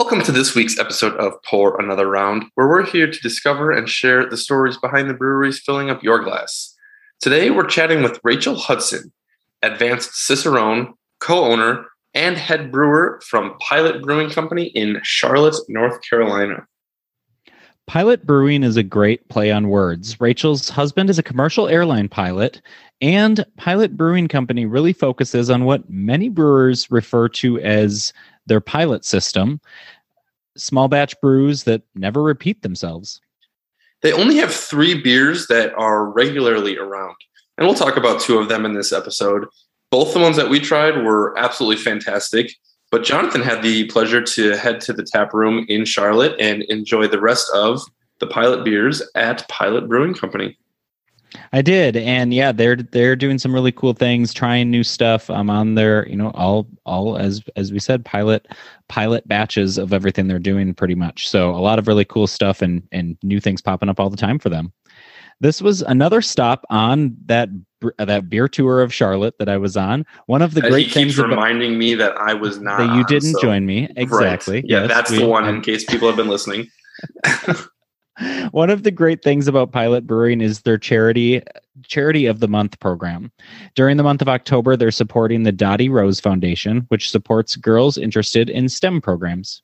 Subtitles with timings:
[0.00, 3.86] Welcome to this week's episode of Pour Another Round, where we're here to discover and
[3.86, 6.74] share the stories behind the breweries filling up your glass.
[7.20, 9.12] Today, we're chatting with Rachel Hudson,
[9.60, 11.84] advanced Cicerone, co owner,
[12.14, 16.66] and head brewer from Pilot Brewing Company in Charlotte, North Carolina.
[17.86, 20.18] Pilot Brewing is a great play on words.
[20.18, 22.62] Rachel's husband is a commercial airline pilot,
[23.02, 28.14] and Pilot Brewing Company really focuses on what many brewers refer to as
[28.50, 29.60] their pilot system
[30.56, 33.20] small batch brews that never repeat themselves.
[34.02, 37.14] They only have three beers that are regularly around,
[37.56, 39.46] and we'll talk about two of them in this episode.
[39.92, 42.52] Both the ones that we tried were absolutely fantastic.
[42.90, 47.06] But Jonathan had the pleasure to head to the tap room in Charlotte and enjoy
[47.06, 47.80] the rest of
[48.18, 50.58] the pilot beers at Pilot Brewing Company.
[51.52, 55.30] I did, and yeah, they're they're doing some really cool things, trying new stuff.
[55.30, 58.48] I'm on their, you know, all all as as we said, pilot
[58.88, 61.28] pilot batches of everything they're doing, pretty much.
[61.28, 64.16] So a lot of really cool stuff and and new things popping up all the
[64.16, 64.72] time for them.
[65.40, 67.48] This was another stop on that
[67.98, 70.04] that beer tour of Charlotte that I was on.
[70.26, 72.78] One of the great things about, reminding me that I was not.
[72.78, 74.56] that you didn't so- join me exactly.
[74.56, 74.64] Right.
[74.68, 75.44] Yeah, Yes, that's we- the one.
[75.44, 76.68] um, In case people have been listening.
[78.50, 81.42] One of the great things about Pilot Brewing is their charity
[81.86, 83.32] charity of the month program.
[83.74, 88.50] During the month of October, they're supporting the Dottie Rose Foundation, which supports girls interested
[88.50, 89.62] in STEM programs.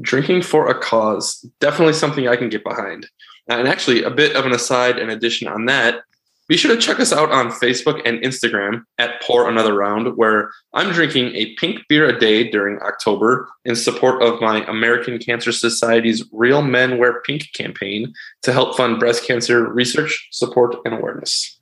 [0.00, 3.06] Drinking for a cause, definitely something I can get behind.
[3.48, 6.02] And actually, a bit of an aside and addition on that,
[6.48, 10.50] be sure to check us out on Facebook and Instagram at Pour Another Round, where
[10.72, 15.52] I'm drinking a pink beer a day during October in support of my American Cancer
[15.52, 21.54] Society's Real Men Wear Pink campaign to help fund breast cancer research, support, and awareness.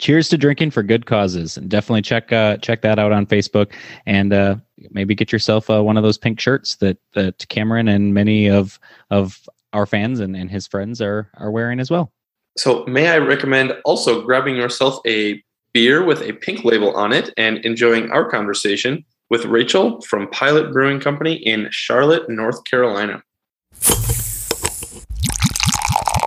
[0.00, 3.72] Cheers to drinking for good causes, and definitely check uh, check that out on Facebook,
[4.06, 4.56] and uh,
[4.90, 8.80] maybe get yourself uh, one of those pink shirts that that Cameron and many of
[9.10, 12.12] of our fans and, and his friends are are wearing as well.
[12.56, 15.42] So, may I recommend also grabbing yourself a
[15.72, 20.72] beer with a pink label on it and enjoying our conversation with Rachel from Pilot
[20.72, 23.22] Brewing Company in Charlotte, North Carolina.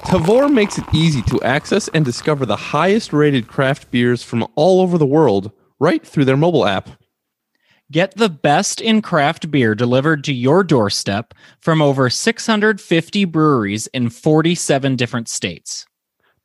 [0.07, 4.81] Tavour makes it easy to access and discover the highest rated craft beers from all
[4.81, 6.89] over the world right through their mobile app.
[7.91, 14.09] Get the best in craft beer delivered to your doorstep from over 650 breweries in
[14.09, 15.85] 47 different states.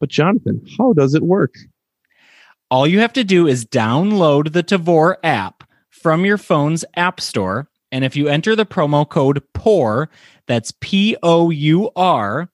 [0.03, 1.55] But, Jonathan, how does it work?
[2.73, 7.69] All you have to do is download the Tavour app from your phone's app store.
[7.93, 10.11] And if you enter the promo code POUR,
[10.49, 12.51] that's P O U R,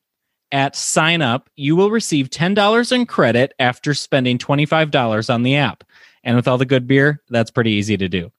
[0.53, 5.85] at sign up, you will receive $10 in credit after spending $25 on the app.
[6.25, 8.31] And with all the good beer, that's pretty easy to do.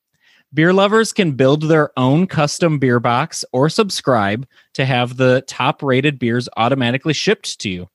[0.54, 5.82] Beer lovers can build their own custom beer box or subscribe to have the top
[5.82, 7.90] rated beers automatically shipped to you.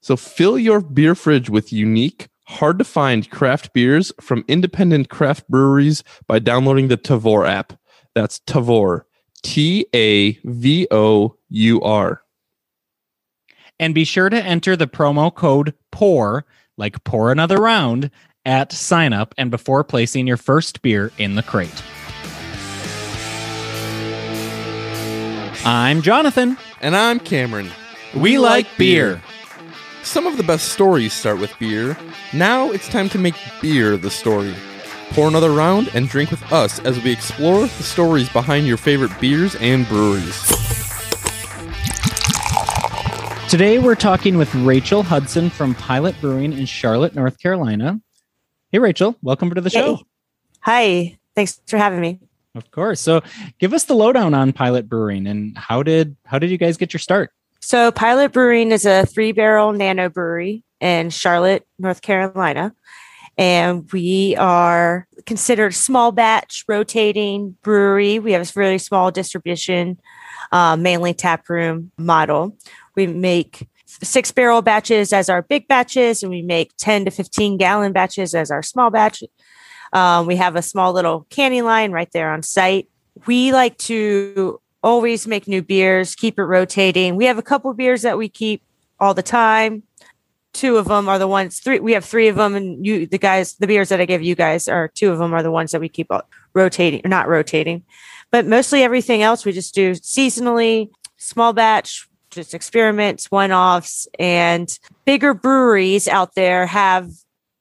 [0.00, 5.48] So, fill your beer fridge with unique, hard to find craft beers from independent craft
[5.48, 7.74] breweries by downloading the Tavour app.
[8.14, 9.02] That's Tavour,
[9.42, 12.22] T A V O U R.
[13.78, 16.44] And be sure to enter the promo code POUR,
[16.76, 18.10] like pour another round,
[18.44, 21.82] at sign up and before placing your first beer in the crate.
[25.64, 26.56] I'm Jonathan.
[26.80, 27.70] And I'm Cameron.
[28.14, 29.22] We like beer.
[30.02, 31.96] Some of the best stories start with beer.
[32.32, 34.54] Now it's time to make beer the story.
[35.10, 39.12] Pour another round and drink with us as we explore the stories behind your favorite
[39.20, 40.40] beers and breweries.
[43.50, 48.00] Today we're talking with Rachel Hudson from Pilot Brewing in Charlotte, North Carolina.
[48.72, 49.96] Hey, Rachel, welcome to the show.
[49.96, 50.04] Hey.
[50.60, 51.18] Hi.
[51.34, 52.20] Thanks for having me.
[52.54, 53.00] Of course.
[53.00, 53.22] So,
[53.58, 56.92] give us the lowdown on Pilot Brewing and how did how did you guys get
[56.92, 57.32] your start?
[57.60, 62.74] So, Pilot Brewing is a three barrel nano brewery in Charlotte, North Carolina.
[63.36, 68.18] And we are considered small batch rotating brewery.
[68.18, 70.00] We have a really small distribution,
[70.52, 72.56] uh, mainly tap room model.
[72.96, 77.56] We make six barrel batches as our big batches, and we make 10 to 15
[77.56, 79.22] gallon batches as our small batch.
[79.92, 82.88] Um, we have a small little canning line right there on site.
[83.26, 87.16] We like to always make new beers, keep it rotating.
[87.16, 88.62] We have a couple beers that we keep
[88.98, 89.82] all the time.
[90.52, 91.78] Two of them are the ones three.
[91.78, 94.34] We have three of them, and you, the guys, the beers that I give you
[94.34, 96.10] guys are two of them are the ones that we keep
[96.54, 97.84] rotating, or not rotating,
[98.30, 104.78] but mostly everything else we just do seasonally, small batch, just experiments, one offs, and
[105.04, 107.10] bigger breweries out there have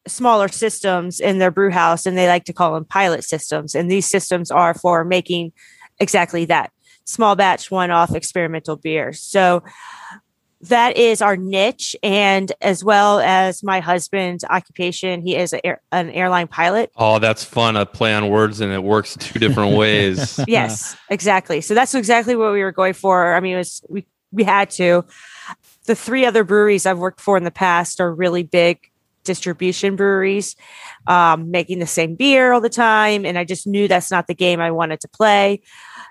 [0.07, 3.91] smaller systems in their brew house and they like to call them pilot systems and
[3.91, 5.51] these systems are for making
[5.99, 6.71] exactly that
[7.09, 9.19] small batch one off experimental beers.
[9.19, 9.63] So
[10.61, 16.09] that is our niche and as well as my husband's occupation he is air, an
[16.09, 16.91] airline pilot.
[16.97, 20.39] Oh that's fun a play on words and it works two different ways.
[20.47, 21.61] Yes exactly.
[21.61, 23.33] So that's exactly what we were going for.
[23.33, 25.05] I mean it was we we had to.
[25.85, 28.88] The three other breweries i've worked for in the past are really big
[29.29, 30.55] distribution breweries
[31.07, 34.35] um, making the same beer all the time and i just knew that's not the
[34.35, 35.61] game i wanted to play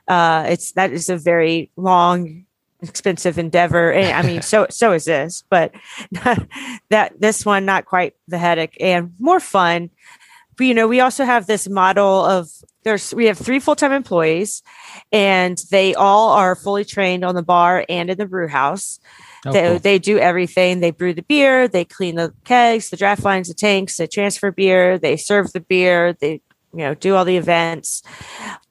[0.08, 2.46] uh, it's that is a very long
[2.82, 3.92] expensive endeavor.
[3.92, 5.72] And I mean, so so is this, but
[6.90, 9.90] that this one not quite the headache and more fun.
[10.56, 12.50] But you know, we also have this model of
[12.84, 14.62] there's we have three full-time employees
[15.12, 18.98] and they all are fully trained on the bar and in the brew house.
[19.46, 19.78] Oh, they, cool.
[19.78, 20.80] they do everything.
[20.80, 24.50] They brew the beer, they clean the kegs, the draft lines, the tanks, they transfer
[24.50, 26.40] beer, they serve the beer, they
[26.72, 28.02] you know do all the events.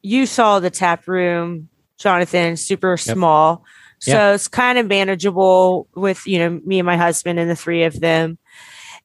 [0.02, 3.00] You saw the tap room, Jonathan, super yep.
[3.00, 3.66] small
[4.00, 4.34] so yeah.
[4.34, 8.00] it's kind of manageable with, you know, me and my husband and the three of
[8.00, 8.38] them.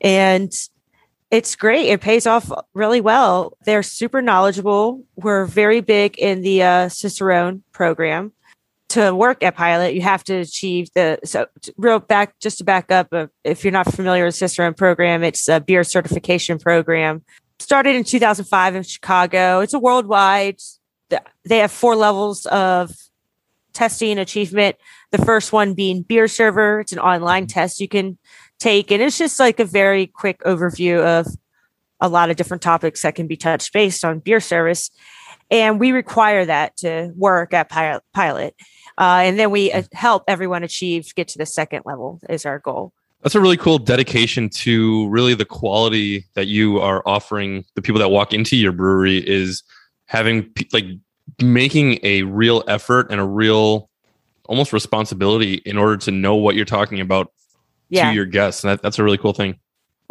[0.00, 0.52] And
[1.30, 1.86] it's great.
[1.88, 3.56] It pays off really well.
[3.64, 5.02] They're super knowledgeable.
[5.16, 8.32] We're very big in the uh, Cicerone program.
[8.92, 11.46] To work at Pilot, you have to achieve the so
[11.78, 13.08] real back just to back up.
[13.10, 17.24] Uh, if you're not familiar with Cicerone program, it's a beer certification program.
[17.58, 19.60] Started in 2005 in Chicago.
[19.60, 20.58] It's a worldwide.
[21.08, 22.94] They have four levels of
[23.72, 24.76] testing achievement.
[25.10, 26.80] The first one being beer server.
[26.80, 28.18] It's an online test you can
[28.60, 31.28] take, and it's just like a very quick overview of
[31.98, 34.90] a lot of different topics that can be touched based on beer service.
[35.50, 38.54] And we require that to work at Pilot.
[38.98, 42.58] Uh, and then we uh, help everyone achieve get to the second level is our
[42.58, 42.92] goal.
[43.22, 48.00] That's a really cool dedication to really the quality that you are offering the people
[48.00, 49.62] that walk into your brewery is
[50.06, 50.86] having like
[51.40, 53.88] making a real effort and a real
[54.46, 57.32] almost responsibility in order to know what you're talking about
[57.88, 58.08] yeah.
[58.08, 58.64] to your guests.
[58.64, 59.56] And that, that's a really cool thing.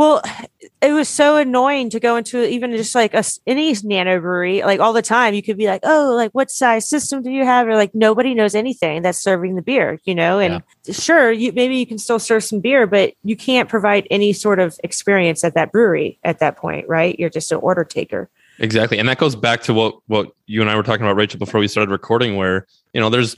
[0.01, 0.24] Well,
[0.81, 4.80] it was so annoying to go into even just like a, any nano brewery, like
[4.80, 5.36] all the time.
[5.36, 8.33] You could be like, "Oh, like what size system do you have?" Or like nobody
[8.33, 10.39] knows anything that's serving the beer, you know.
[10.39, 10.94] And yeah.
[10.94, 14.59] sure, you maybe you can still serve some beer, but you can't provide any sort
[14.59, 17.18] of experience at that brewery at that point, right?
[17.19, 18.27] You're just an order taker.
[18.57, 18.98] Exactly.
[18.98, 21.59] And that goes back to what what you and I were talking about, Rachel, before
[21.59, 23.36] we started recording, where, you know, there's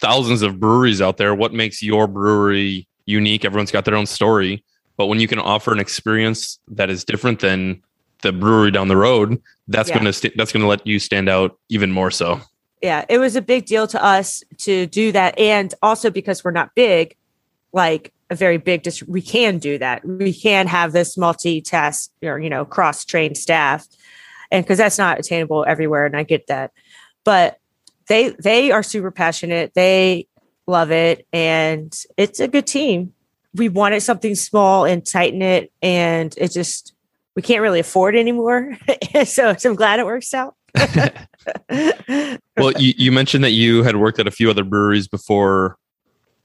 [0.00, 1.32] thousands of breweries out there.
[1.32, 3.44] What makes your brewery unique?
[3.44, 4.64] Everyone's got their own story.
[5.02, 7.82] But when you can offer an experience that is different than
[8.22, 9.96] the brewery down the road, that's yeah.
[9.96, 12.40] going to st- that's going to let you stand out even more so.
[12.80, 16.52] Yeah, it was a big deal to us to do that, and also because we're
[16.52, 17.16] not big,
[17.72, 18.84] like a very big.
[18.84, 20.06] Dis- we can do that.
[20.06, 23.88] We can have this multi-task or you know cross-trained staff
[24.52, 26.70] and because that's not attainable everywhere and i get that
[27.24, 27.58] but
[28.06, 30.28] they they are super passionate they
[30.68, 33.12] love it and it's a good team
[33.54, 36.94] we wanted something small and tighten it and it just
[37.36, 38.76] we can't really afford anymore
[39.24, 40.54] so, so i'm glad it works out
[42.56, 45.76] well you, you mentioned that you had worked at a few other breweries before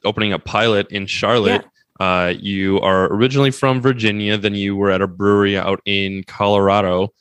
[0.03, 1.69] opening a pilot in charlotte yeah.
[1.99, 7.11] Uh, you are originally from Virginia, then you were at a brewery out in Colorado.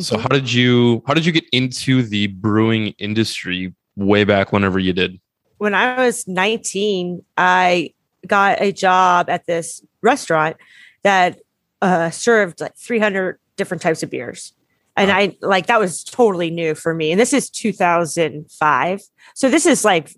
[0.00, 4.80] So how did you how did you get into the brewing industry way back whenever
[4.80, 5.20] you did?
[5.58, 7.93] When I was 19, I
[8.26, 10.56] got a job at this restaurant
[11.02, 11.38] that
[11.82, 14.52] uh, served like 300 different types of beers.
[14.96, 15.16] And wow.
[15.16, 17.10] I like that was totally new for me.
[17.10, 19.00] And this is 2005.
[19.34, 20.14] So this is like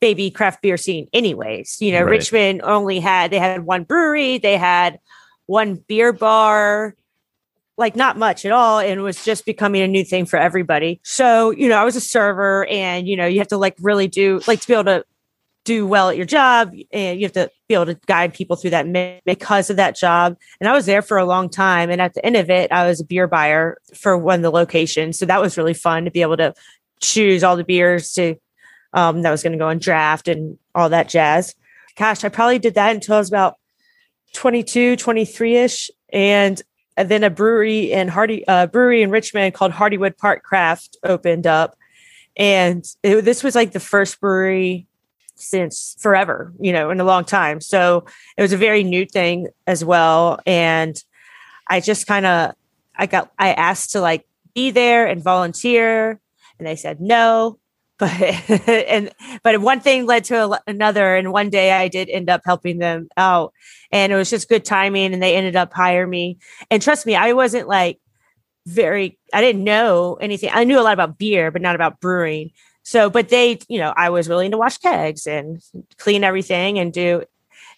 [0.00, 1.76] baby craft beer scene anyways.
[1.80, 2.10] You know, right.
[2.10, 4.98] Richmond only had they had one brewery, they had
[5.46, 6.94] one beer bar,
[7.76, 11.00] like not much at all and was just becoming a new thing for everybody.
[11.04, 14.08] So, you know, I was a server and, you know, you have to like really
[14.08, 15.04] do like to be able to
[15.64, 18.70] do well at your job and you have to be able to guide people through
[18.70, 20.36] that because of that job.
[20.60, 21.90] And I was there for a long time.
[21.90, 24.50] And at the end of it, I was a beer buyer for one of the
[24.50, 25.18] locations.
[25.18, 26.54] So that was really fun to be able to
[27.00, 28.36] choose all the beers to
[28.92, 31.54] um, that was going to go on draft and all that jazz.
[31.96, 33.56] Gosh, I probably did that until I was about
[34.34, 35.90] 22, 23 ish.
[36.12, 36.60] And
[36.96, 41.46] and then a brewery in Hardy uh, brewery in Richmond called Hardywood Park Craft opened
[41.46, 41.74] up,
[42.36, 44.86] and it, this was like the first brewery
[45.34, 47.60] since forever, you know, in a long time.
[47.60, 48.04] So
[48.36, 50.96] it was a very new thing as well, and
[51.68, 52.54] I just kind of
[52.96, 56.20] I got I asked to like be there and volunteer,
[56.58, 57.58] and they said no.
[57.98, 59.12] But and
[59.44, 63.08] but one thing led to another, and one day I did end up helping them
[63.16, 63.52] out.
[63.92, 65.12] And it was just good timing.
[65.12, 66.38] And they ended up hiring me.
[66.68, 68.00] And trust me i wasn't like
[68.66, 70.50] very i didn't know anything.
[70.52, 72.50] I knew a lot about beer but not about brewing
[72.82, 75.62] So, but they, you know, I was willing to wash kegs and
[75.98, 77.22] clean everything and do,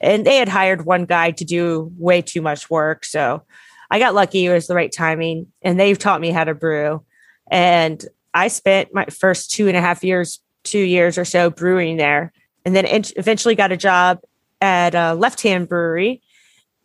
[0.01, 3.05] and they had hired one guy to do way too much work.
[3.05, 3.43] So
[3.91, 4.47] I got lucky.
[4.47, 7.05] It was the right timing and they've taught me how to brew.
[7.51, 11.97] And I spent my first two and a half years, two years or so brewing
[11.97, 12.33] there.
[12.65, 14.21] And then ent- eventually got a job
[14.61, 16.23] at a left hand brewery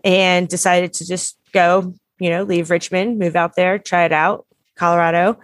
[0.03, 4.45] and decided to just go, you know, leave Richmond, move out there, try it out,
[4.75, 5.39] Colorado.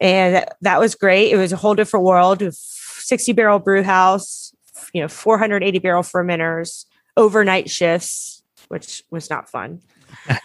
[0.00, 1.32] And that, that was great.
[1.32, 4.54] It was a whole different world 60 barrel brew house,
[4.92, 6.86] you know, 480 barrel fermenters,
[7.16, 9.80] overnight shifts, which was not fun.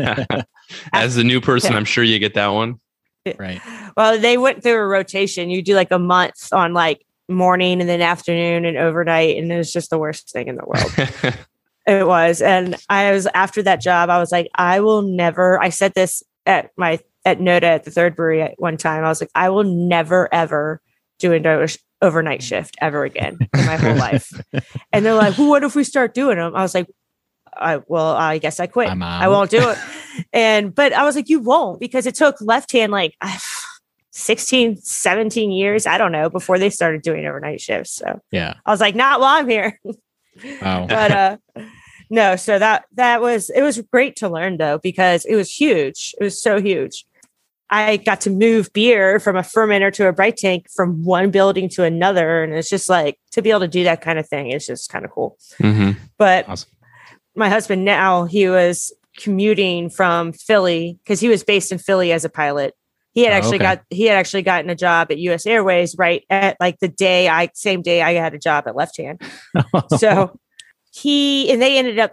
[0.93, 2.79] As the new person, I'm sure you get that one.
[3.37, 3.61] Right.
[3.95, 5.49] Well, they went through a rotation.
[5.49, 9.37] You do like a month on like morning and then afternoon and overnight.
[9.37, 11.35] And it was just the worst thing in the world.
[11.89, 12.41] It was.
[12.41, 16.21] And I was after that job, I was like, I will never, I said this
[16.45, 19.03] at my, at Noda at the third brewery at one time.
[19.03, 20.81] I was like, I will never, ever
[21.19, 21.67] do an
[22.01, 24.31] overnight shift ever again in my whole life.
[24.91, 26.55] And they're like, well, what if we start doing them?
[26.55, 26.87] I was like,
[27.55, 28.89] I, well, I guess I quit.
[28.89, 29.77] I won't do it.
[30.33, 33.15] and, but I was like, you won't because it took left hand like
[34.11, 35.85] 16, 17 years.
[35.85, 37.91] I don't know before they started doing overnight shifts.
[37.95, 38.55] So Yeah.
[38.65, 39.79] I was like, not while I'm here
[40.61, 40.85] Wow.
[40.89, 41.37] but uh
[42.09, 46.15] no so that that was it was great to learn though because it was huge
[46.19, 47.05] it was so huge
[47.71, 51.69] i got to move beer from a fermenter to a bright tank from one building
[51.69, 52.43] to another.
[52.43, 54.89] And it's just like to be able to do that kind of thing is just
[54.89, 55.37] kind of cool.
[55.61, 56.69] Hmm but Awesome.
[57.35, 62.23] my husband now he was commuting from philly because he was based in philly as
[62.25, 62.73] a pilot.
[63.13, 63.63] He had Oh, actually okay.
[63.75, 67.27] got he had actually gotten a job at us airways right at like the day
[67.27, 69.21] i same day i had a job at left hand.
[69.97, 70.39] So
[70.93, 72.11] he and they ended up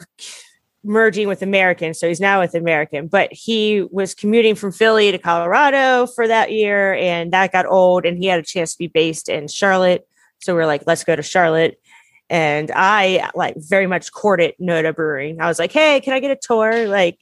[0.87, 1.93] merging with American.
[1.95, 6.53] So he's now with American, but he was commuting from Philly to Colorado for that
[6.53, 10.07] year and that got old and he had a chance to be based in Charlotte.
[10.41, 11.79] So we are like, let's go to Charlotte.
[12.31, 15.41] And I like very much courted Noda Brewing.
[15.41, 16.89] I was like, hey, can I get a tour?
[16.89, 17.19] Like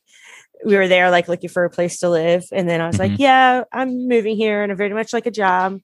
[0.64, 2.44] we were there like looking for a place to live.
[2.52, 3.00] And then I was Mhm.
[3.00, 5.80] like, yeah, I'm moving here and I'm very much like a job.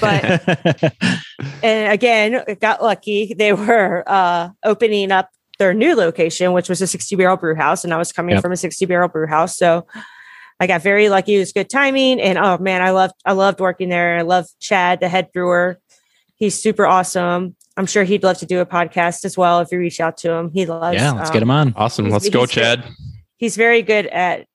[0.00, 0.42] But
[1.62, 3.34] and again, it got lucky.
[3.34, 7.84] They were uh, opening up their new location, which was a 60 barrel brew house.
[7.84, 8.42] And I was coming Yep.
[8.42, 9.56] from a 60 barrel brew house.
[9.56, 9.86] So
[10.60, 11.36] I got very lucky.
[11.36, 12.20] It was good timing.
[12.20, 14.18] And oh man, I loved I loved working there.
[14.18, 15.78] I love Chad, the head brewer.
[16.34, 17.56] He's super awesome.
[17.78, 20.30] I'm sure he'd love to do a podcast as well if you reach out to
[20.32, 20.50] him.
[20.50, 21.74] He loves yeah, let's um, get him on.
[21.76, 22.08] Awesome.
[22.08, 22.80] Let's go, he's good.
[22.80, 22.84] Chad.
[23.36, 24.46] he's very good at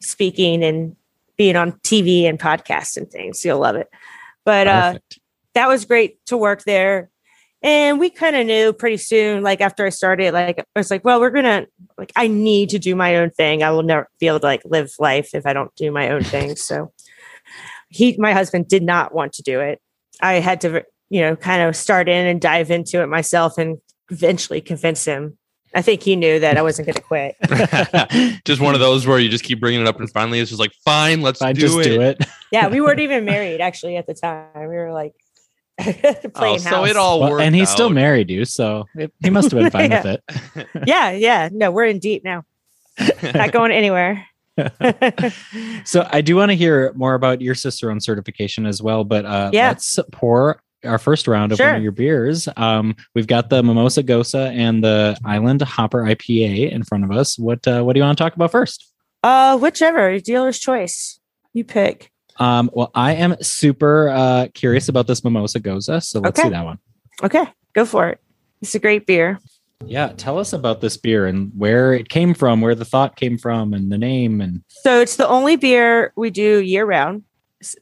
[0.00, 0.96] speaking and
[1.36, 3.44] being on TV and podcasts and things.
[3.44, 3.88] You'll love it.
[4.44, 4.98] But uh
[5.54, 7.10] that was great to work there.
[7.62, 11.04] And we kind of knew pretty soon, like after I started, like I was like,
[11.04, 11.66] well, we're gonna
[11.96, 13.62] like I need to do my own thing.
[13.62, 16.24] I will never be able to like live life if I don't do my own
[16.24, 16.56] thing.
[16.62, 16.92] So
[17.88, 19.80] he my husband did not want to do it.
[20.20, 23.78] I had to, you know, kind of start in and dive into it myself and
[24.10, 25.38] eventually convince him.
[25.74, 28.42] I think he knew that I wasn't going to quit.
[28.44, 30.60] just one of those where you just keep bringing it up, and finally it's just
[30.60, 31.84] like, fine, let's Fine, do, just it.
[31.84, 32.24] do it.
[32.50, 34.46] Yeah, we weren't even married actually at the time.
[34.54, 35.14] We were like
[36.34, 36.90] Oh, so house.
[36.90, 37.42] it all Well, worked.
[37.44, 40.66] and he still married you, so it, he must have been fine with it.
[40.86, 41.48] yeah, yeah.
[41.52, 42.44] No, we're in deep now.
[43.22, 44.26] Not going anywhere.
[45.84, 49.50] So I do want to hear more about your Cicerone certification as well, but uh,
[49.52, 49.68] Yeah.
[49.68, 52.48] let's pour our first round of one of your beers.
[52.56, 57.38] Um, we've got the Mimosa Gose and the Island Hopper IPA in front of us.
[57.38, 58.88] What uh, what do you want to talk about first?
[59.24, 61.18] uh, whichever dealer's choice
[61.52, 62.10] you pick.
[62.38, 66.48] Um, well, I am super uh, curious about this Mimosa Gose, so let's Okay.
[66.48, 66.78] do that one.
[67.22, 68.20] Okay, go for it.
[68.60, 69.38] It's a great beer.
[69.84, 73.36] Yeah, tell us about this beer and where it came from, where the thought came
[73.36, 74.40] from, and the name.
[74.40, 77.24] And So it's the only beer we do year round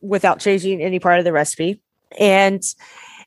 [0.01, 1.81] without changing any part of the recipe,
[2.19, 2.63] and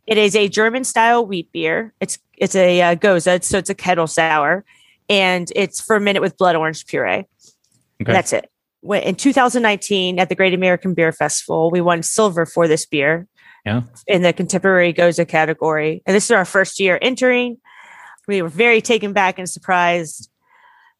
[0.07, 1.93] it is a German style wheat beer.
[1.99, 4.65] It's it's a uh, gose, so it's a kettle sour,
[5.07, 7.25] and it's fermented with blood orange puree.
[8.01, 8.11] Okay.
[8.11, 8.49] That's it.
[8.83, 13.27] When- In 2019, at the Great American Beer Festival, we won silver for this beer.
[13.65, 13.83] Yeah.
[14.07, 17.57] In the contemporary gose category, and this is our first year entering.
[18.27, 20.29] We were very taken back and surprised.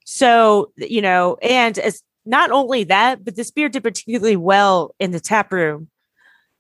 [0.06, 5.12] So you know, and as not only that, but this beer did particularly well in
[5.12, 5.90] the tap room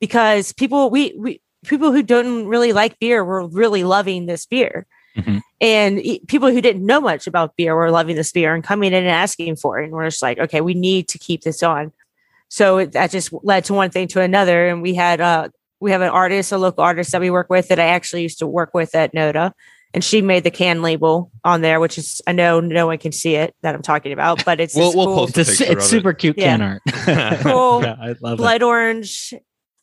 [0.01, 4.85] because people we we people who don't really like beer were really loving this beer.
[5.17, 5.41] Mhm.
[5.61, 8.99] And people who didn't know much about beer were loving this beer and coming in
[9.03, 9.85] and asking for it.
[9.85, 11.91] And we're just like, okay, we need to keep this on.
[12.49, 14.67] So it, that just led to one thing to another.
[14.67, 17.67] And we had uh we have an artist, a local artist that we work with
[17.67, 19.51] that I actually used to work with at Noda.
[19.95, 23.11] And she made the can label on there, which is I know no one can
[23.11, 25.85] see it that I'm talking about, but it's We'll- we'll cool post it's, picture it's
[25.85, 26.57] of super cute Yeah.
[26.57, 26.81] can art.
[27.43, 27.81] Cool.
[27.83, 28.37] yeah, I love it.
[28.37, 29.33] blood orange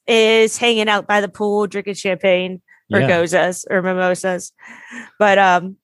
[0.07, 2.61] is hanging out by the pool, drinking champagne
[2.93, 3.09] or Yeah.
[3.09, 4.53] goses or mimosas.
[5.19, 5.77] But um,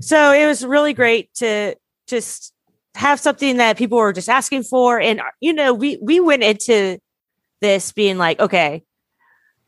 [0.00, 1.74] so it was really great to
[2.06, 2.52] just
[2.94, 6.98] have something that people were just asking for, and you know, we we went into
[7.60, 8.82] this being like, okay,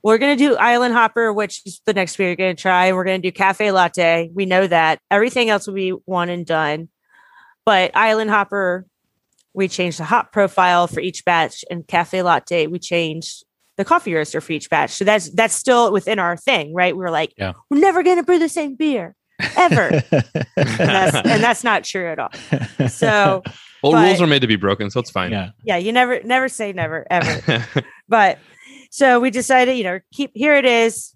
[0.02, 2.86] we're gonna do Island Hopper, which is the next beer you're gonna try.
[2.86, 4.30] And we're gonna do Cafe Latte.
[4.34, 6.88] We know that everything else will be one and done,
[7.64, 8.86] but Island Hopper,
[9.54, 13.44] we changed the hop profile for each batch, and Cafe Latte, we changed
[13.76, 14.90] the coffee roaster for each batch.
[14.92, 16.96] So that's that's still within our thing, right?
[16.96, 17.52] We're like, Yeah.
[17.70, 19.14] we're never gonna brew the same beer
[19.56, 20.24] ever, and,
[20.56, 22.30] that's, and that's not true at all.
[22.88, 23.42] So
[23.82, 25.30] Well, But- rules are made to be broken, so it's fine.
[25.32, 25.50] yeah.
[25.64, 27.66] yeah, you never never say never ever.
[28.08, 28.38] but
[28.90, 31.14] so we decided, you know, keep here it is.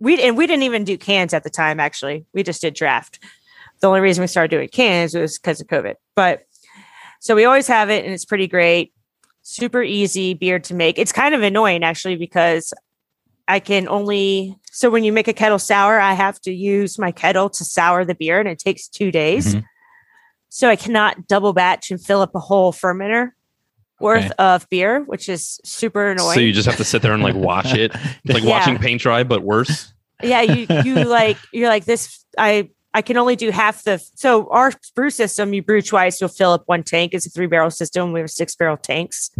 [0.00, 1.80] We and we didn't even do cans at the time.
[1.80, 3.20] Actually, we just did draft.
[3.80, 5.94] The only reason we started doing cans was because of COVID.
[6.14, 6.42] But
[7.20, 8.92] so we always have it, and it's pretty great.
[9.42, 10.98] Super easy beer to make.
[10.98, 12.72] It's kind of annoying actually because
[13.48, 17.10] I can only so when you make a kettle sour, I have to use my
[17.10, 19.54] kettle to sour the beer, and it takes two days.
[19.56, 19.64] Mhm.
[20.48, 23.30] So I cannot double batch and fill up a whole fermenter
[23.98, 24.34] worth Okay.
[24.38, 26.34] of beer, which is super annoying.
[26.34, 27.92] so you just have to sit there and like watch it,
[28.24, 28.50] It's like Yeah.
[28.50, 29.92] watching paint dry, but worse.
[30.22, 32.24] yeah, you you like you're like this.
[32.38, 34.02] I I can only do half the.
[34.14, 37.14] So our brew system, you brew twice, you'll fill up one tank.
[37.14, 38.12] It's a three barrel system.
[38.12, 39.30] We have six barrel tanks.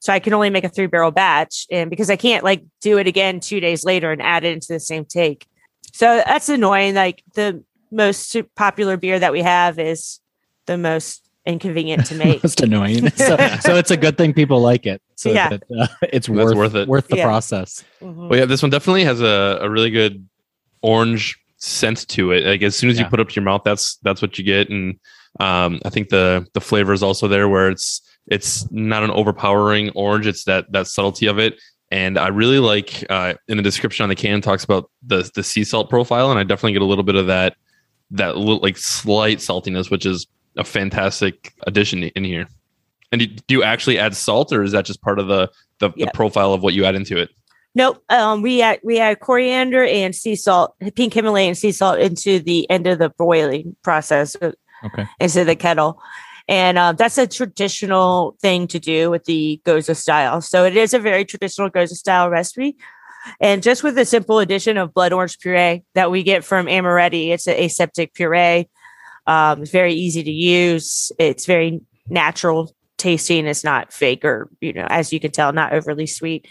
[0.00, 2.98] So I can only make a three barrel batch, and because I can't like do
[2.98, 5.46] it again two days later and add it into the same take,
[5.92, 6.94] so that's annoying.
[6.94, 10.20] Like the most popular beer that we have is
[10.66, 12.42] the most inconvenient to make.
[12.44, 13.08] Most annoying.
[13.12, 15.00] So, so it's a good thing people like it.
[15.16, 15.48] So Yeah.
[15.48, 16.86] that, uh, it's worth, worth it.
[16.86, 17.24] Worth the Yeah.
[17.24, 17.82] process.
[18.02, 18.28] Mhm.
[18.28, 20.28] Well, yeah, this one definitely has a, a really good
[20.82, 22.44] orange scent to it.
[22.46, 24.44] Like as soon as you put it up to your mouth, that's that's what you
[24.44, 24.70] get.
[24.70, 24.98] And
[25.40, 29.90] um, I think the the flavor is also there where it's it's not an overpowering
[29.90, 30.26] orange.
[30.26, 31.60] It's that that subtlety of it.
[31.90, 35.42] And I really like uh, in the description on the can talks about the the
[35.42, 37.56] sea salt profile, and I definitely get a little bit of that
[38.10, 42.46] that little like slight saltiness, which is a fantastic addition in here.
[43.10, 45.90] And do do you actually add salt, or is that just part of the the,
[45.96, 46.06] Yeah.
[46.06, 47.30] the profile of what you add into it?
[47.78, 48.02] Nope.
[48.08, 52.68] Um, we add we add coriander and sea salt, pink Himalayan sea salt into the
[52.68, 54.50] end of the boiling process uh,
[54.84, 55.06] Okay.
[55.20, 56.02] into the kettle,
[56.48, 60.40] and um, that's a traditional thing to do with the Gose style.
[60.40, 62.76] So it is a very traditional Gose style recipe,
[63.40, 67.28] and just with the simple addition of blood orange puree that we get from Amoretti,
[67.28, 68.68] it's an aseptic puree.
[69.28, 71.12] Um, it's very easy to use.
[71.20, 73.46] It's very natural tasting.
[73.46, 76.48] It's not fake or you know, as you can tell, not overly sweet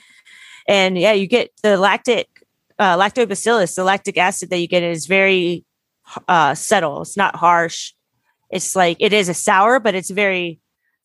[0.68, 2.28] and yeah, you get the lactic
[2.80, 3.76] uh, lactobacillus.
[3.76, 5.66] The lactic acid that you get is very
[6.28, 7.02] uh, subtle.
[7.02, 7.94] It's not harsh.
[8.50, 10.60] It's like it is a sour, but it's very.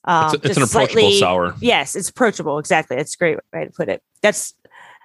[0.04, 1.54] Um, It's, it's just an approachable slightly- sour.
[1.60, 2.58] Yes, it's approachable.
[2.58, 2.96] Exactly.
[2.96, 4.02] That's a great way to put it.
[4.20, 4.54] That's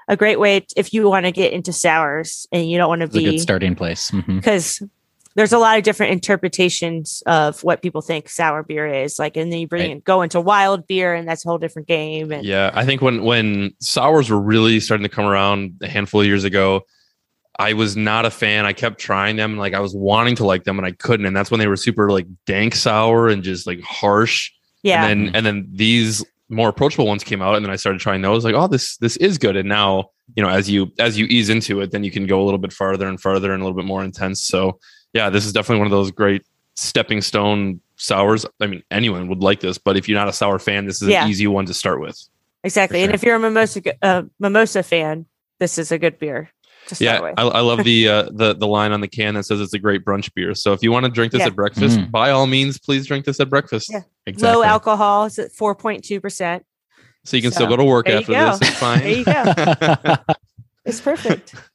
[0.08, 3.06] a great way if you want to get into sours and you don't want to
[3.06, 4.10] It's a good be starting place.
[4.12, 4.82] Because
[5.38, 9.20] there's a lot of different interpretations of what people think sour beer is.
[9.20, 9.92] Like, and then you bring Right.
[9.92, 12.32] in, go into wild beer, and that's a whole different game.
[12.32, 16.22] And Yeah, I think when when sours were really starting to come around a handful
[16.22, 16.82] of years ago,
[17.60, 18.66] I was not a fan.
[18.66, 21.26] I kept trying them, like I was wanting to like them, and I couldn't.
[21.28, 24.52] And that's when they were super like dank sour and just like harsh.
[24.84, 28.02] yeah, And then and then these more approachable ones came out, and then I started
[28.02, 28.44] trying those.
[28.44, 29.56] Like, oh, this this is good.
[29.56, 32.42] And now you know, as you as you ease into it, then you can go
[32.42, 34.44] a little bit farther and farther and a little bit more intense.
[34.44, 34.80] So
[35.18, 36.44] yeah, this is definitely one of those great
[36.76, 38.46] stepping stone sours.
[38.62, 41.08] I mean, anyone would like this, but if you're not a sour fan, this is
[41.10, 41.24] Yeah.
[41.24, 42.18] an easy one to start with.
[42.64, 43.02] Exactly.
[43.04, 45.26] And if you're a mimosa uh, mimosa fan,
[45.60, 46.50] this is a good beer.
[47.00, 47.34] Yeah.
[47.38, 49.80] I, I love the uh, the the line on the can that says it's a
[49.80, 50.54] great brunch beer.
[50.54, 51.48] So if you want to drink this Yeah.
[51.48, 52.12] at breakfast, Mm.
[52.12, 53.90] by all means, please drink this at breakfast.
[53.92, 54.02] Yeah.
[54.26, 54.56] Exactly.
[54.58, 56.64] Low alcohol is at four point two percent.
[57.26, 58.52] So you can still go to work after go.
[58.52, 58.70] this.
[58.70, 59.00] It's fine.
[59.00, 60.16] There you go.
[60.86, 61.54] It's perfect.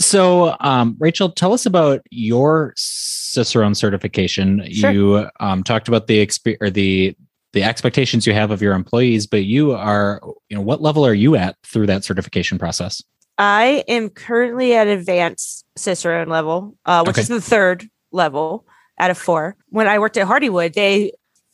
[0.00, 4.66] So, um, Rachel, tell us about your Cicerone certification.
[4.72, 4.90] Sure.
[4.90, 7.14] You um, talked about the exp- or the
[7.52, 11.12] the expectations you have of your employees, but you are, you know, what level are
[11.14, 13.02] you at through that certification process?
[13.38, 17.22] I am currently at advanced Cicerone level, uh, which Okay.
[17.22, 18.66] is the third level
[19.00, 19.56] out of four.
[19.68, 21.12] When I worked at Hardywood, they,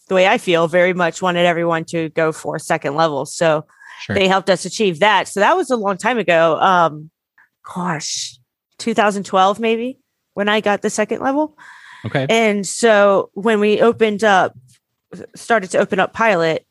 [0.09, 3.25] the way I feel, very much wanted everyone to go for second level.
[3.25, 3.65] So
[4.03, 4.15] Sure.
[4.15, 5.29] they helped us achieve that.
[5.29, 6.59] So that was a long time ago.
[6.61, 7.11] Um,
[7.75, 8.39] gosh,
[8.79, 9.99] 2012 maybe
[10.35, 11.57] when I got the second level.
[12.05, 12.27] okay.
[12.29, 14.55] And so when we opened up,
[15.35, 16.67] started to open up pilot,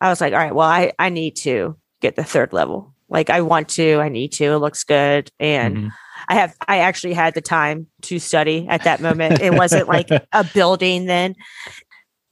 [0.00, 2.94] I was like, all right, well, I, I need to get the third level.
[3.08, 5.30] Like I want to, I need to, it looks good.
[5.38, 5.90] And Mhm.
[6.28, 9.40] I have, I actually had the time to study at that moment.
[9.42, 11.34] It wasn't like a building then.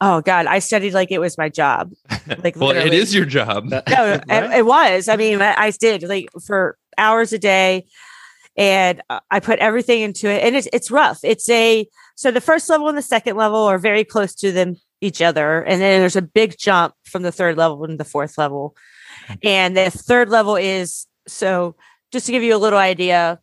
[0.01, 1.93] Oh God, I studied like it was my job.
[2.43, 2.97] Like well, it literally.
[2.97, 3.65] is your job.
[3.67, 5.09] No, it, it was.
[5.09, 7.87] I mean, I, I did like for hours a day,
[8.57, 10.43] and uh, I put everything into it.
[10.43, 11.21] And it's it's rough.
[11.23, 14.77] It's a so the first level and the second level are very close to them
[15.01, 18.39] each other, and then there's a big jump from the third level into the fourth
[18.39, 18.77] level,
[19.43, 21.77] and the third level is so.
[22.11, 23.41] Just to give you a little idea,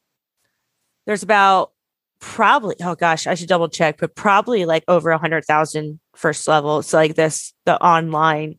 [1.07, 1.71] there's about
[2.19, 6.47] probably oh gosh i should double check but probably like over a hundred thousand first
[6.47, 8.55] level it's like this the online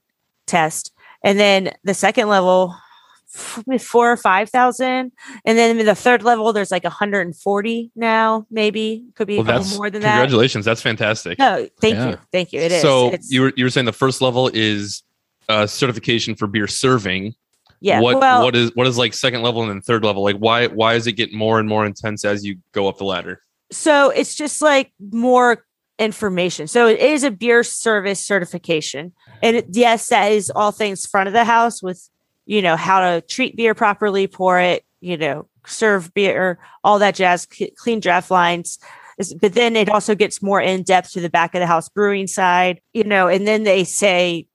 [0.46, 2.74] test and then the second level
[3.32, 5.12] four or five thousand
[5.44, 9.76] and then in the third level there's like 140 now maybe could be Well, that's
[9.76, 10.64] more than that congratulations.
[10.64, 11.38] That's fantastic.
[11.38, 12.10] no thank Yeah.
[12.10, 14.50] you thank you it is so It's- you were you were saying the first level
[14.52, 15.02] is
[15.48, 17.34] uh, certification for beer serving.
[17.80, 20.22] yeah What well what is what is like second level and then third level?
[20.22, 23.04] Like why why does it get more and more intense as you go up the
[23.04, 23.42] ladder?
[23.72, 25.64] so it's just like more
[26.00, 26.66] information.
[26.66, 29.12] So it is a beer service certification.
[29.42, 32.08] And it, yes, that is all things front of the house with,
[32.50, 37.14] you know, how to treat beer properly, pour it, you know, serve beer, all that
[37.14, 38.76] jazz, clean draft lines.
[39.40, 42.26] But then it also gets more in depth to the back of the house brewing
[42.26, 44.48] side, you know, and then they say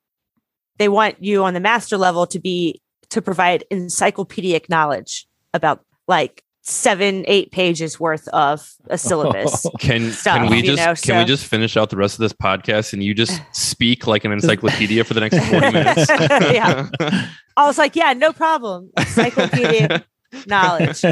[0.77, 2.81] they want you on the master level to be
[3.12, 9.65] to provide encyclopedic knowledge about like seven, eight pages worth of a syllabus.
[9.80, 12.34] Can Stuff, can we just know, can we just finish out the rest of this
[12.34, 16.10] podcast and you just speak like an encyclopedia for the next 40 minutes?
[16.10, 16.89] Yeah.
[17.58, 18.91] I was like, yeah, no problem.
[18.97, 20.04] Encyclopedia
[20.47, 21.04] knowledge.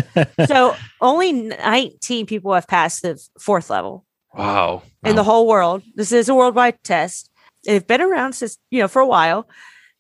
[0.48, 4.82] So only 19 people have passed the fourth level wow.
[5.06, 5.84] in the whole world.
[5.96, 7.30] This is a worldwide test.
[7.64, 9.48] They've been around since, you know, for a while.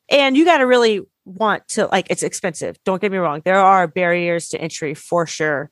[0.09, 2.77] And you got to really want to, like, it's expensive.
[2.85, 3.41] Don't get me wrong.
[3.45, 5.69] There are barriers to entry for sure.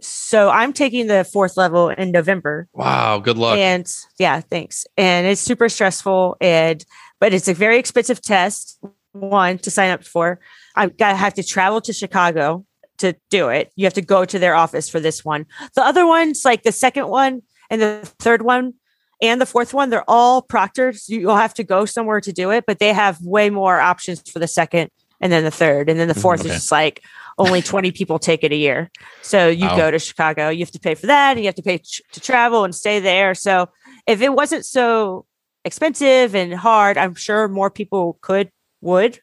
[0.00, 2.68] So I'm taking the fourth level in November.
[2.72, 3.58] Wow, good luck.
[3.58, 3.86] And
[4.18, 4.86] yeah, thanks.
[4.96, 6.84] And it's super stressful and
[7.18, 8.78] but it's a very expensive test.
[9.12, 10.40] One to sign up for.
[10.74, 12.64] I gotta have to travel to Chicago
[12.98, 13.72] to do it.
[13.76, 15.46] You have to go to their office for this one.
[15.74, 18.74] The other ones, like the second one and the third one
[19.22, 20.98] and the fourth one, they're all proctored.
[20.98, 24.28] So You'll have to go somewhere to do it, but they have way more options
[24.30, 25.90] for the second and then the third.
[25.90, 26.48] And then the mm-hmm, 4th okay.
[26.48, 27.02] is just like
[27.38, 28.90] only 20 people take it a year.
[29.22, 29.76] So you Wow.
[29.76, 32.02] go to Chicago, you have to pay for that, and you have to pay ch-
[32.12, 33.34] to travel and stay there.
[33.34, 33.68] So
[34.06, 35.26] if it wasn't so
[35.64, 39.20] expensive and hard, I'm sure more people could would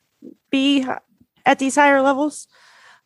[0.51, 0.85] be
[1.45, 2.47] at these higher levels.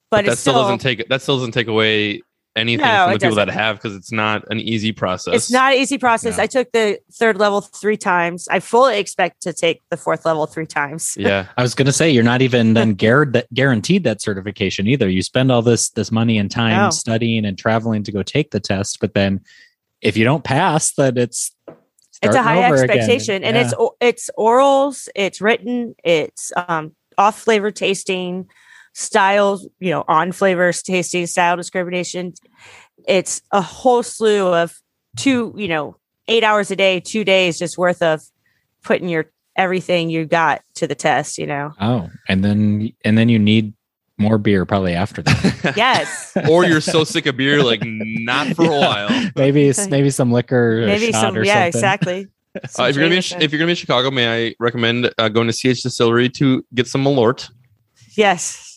[0.10, 2.22] But, that it's still still, doesn't take that still doesn't take away
[2.56, 3.60] anything No, from the people that doesn't.
[3.62, 5.34] have because it's not an easy process.
[5.34, 6.38] it's not an easy process.
[6.38, 6.44] No.
[6.44, 8.48] I took the third level three times.
[8.50, 11.16] I fully expect to take the fourth level three times.
[11.22, 11.48] Yeah.
[11.58, 15.08] I was gonna say you're not even then guaranteed that guaranteed that certification either.
[15.10, 16.90] You spend all this this money and time No.
[16.90, 19.42] studying and traveling to go take the test, but then
[20.02, 21.52] if you don't pass, then it's
[22.24, 22.90] it's a high over again.
[22.98, 23.62] expectation and Yeah.
[23.64, 28.48] it's it's orals it's written it's um off flavor tasting
[28.94, 32.34] styles you know on flavors tasting style discrimination
[33.08, 34.76] it's a whole slew of
[35.18, 35.96] two you know
[36.28, 38.22] eight hours a day two days just worth of
[38.84, 43.30] putting your everything you got to the test you know oh, and then and then
[43.30, 43.74] you need
[44.18, 45.74] more beer probably after that.
[45.76, 49.10] yes or you're so sick of beer, like not for a while.
[49.36, 51.68] maybe maybe some liquor, maybe shot some or yeah something.
[51.68, 52.28] exactly
[52.78, 55.10] Uh, if you're gonna be in, if you're gonna be in Chicago, may I recommend
[55.18, 57.50] uh, going to CH Distillery to get some Malort?
[58.18, 58.71] yes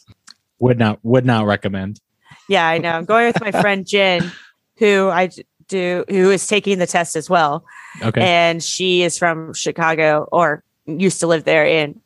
[0.61, 2.01] Would not would not recommend.
[2.49, 2.91] Yeah, I know.
[2.91, 4.31] I'm going with my friend Jen,
[4.79, 5.31] who I
[5.69, 7.65] do, who is taking the test as well.
[8.03, 8.21] Okay.
[8.21, 12.01] And she is from Chicago or used to live there and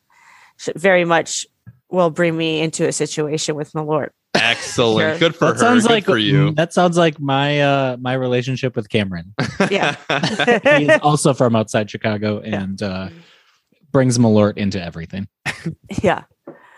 [0.75, 1.45] very much
[1.89, 4.09] will bring me into a situation with Malort.
[4.35, 5.29] Excellent, Sure.
[5.29, 5.59] good for that her.
[5.59, 6.51] sounds good like for you.
[6.51, 9.33] That sounds like my uh my relationship with Cameron.
[9.71, 9.95] Yeah.
[10.77, 13.09] He's also from outside Chicago and uh
[13.91, 15.27] brings Malort into everything.
[16.03, 16.23] yeah.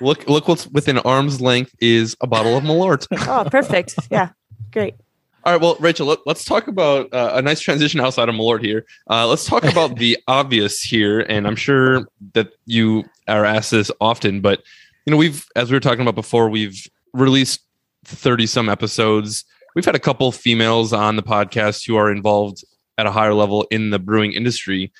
[0.01, 3.07] Look, look what's within arm's length is a bottle of Malort.
[3.27, 3.95] Oh, perfect.
[4.09, 4.29] Yeah.
[4.71, 4.95] Great.
[5.43, 8.63] All right, well, Rachel, let, us talk about uh, a nice transition outside of Malort
[8.63, 8.85] here.
[9.09, 13.89] Uh, let's talk about the obvious here, and I'm sure that you are asked this
[13.99, 14.61] often, but
[15.05, 17.61] you know, we've, as we were talking about before, we've released
[18.05, 19.43] 30 some episodes.
[19.75, 22.63] We've had a couple females on the podcast who are involved
[22.99, 24.91] at a higher level in the brewing industry,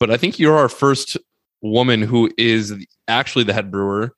[0.00, 1.18] but I think you're our first
[1.60, 2.74] woman who is
[3.08, 4.14] actually the head brewer.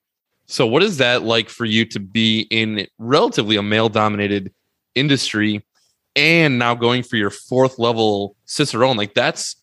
[0.47, 4.53] So, what is that like for you to be in relatively a male dominated
[4.95, 5.65] industry
[6.17, 9.57] and now going for your fourth level cicerone like that's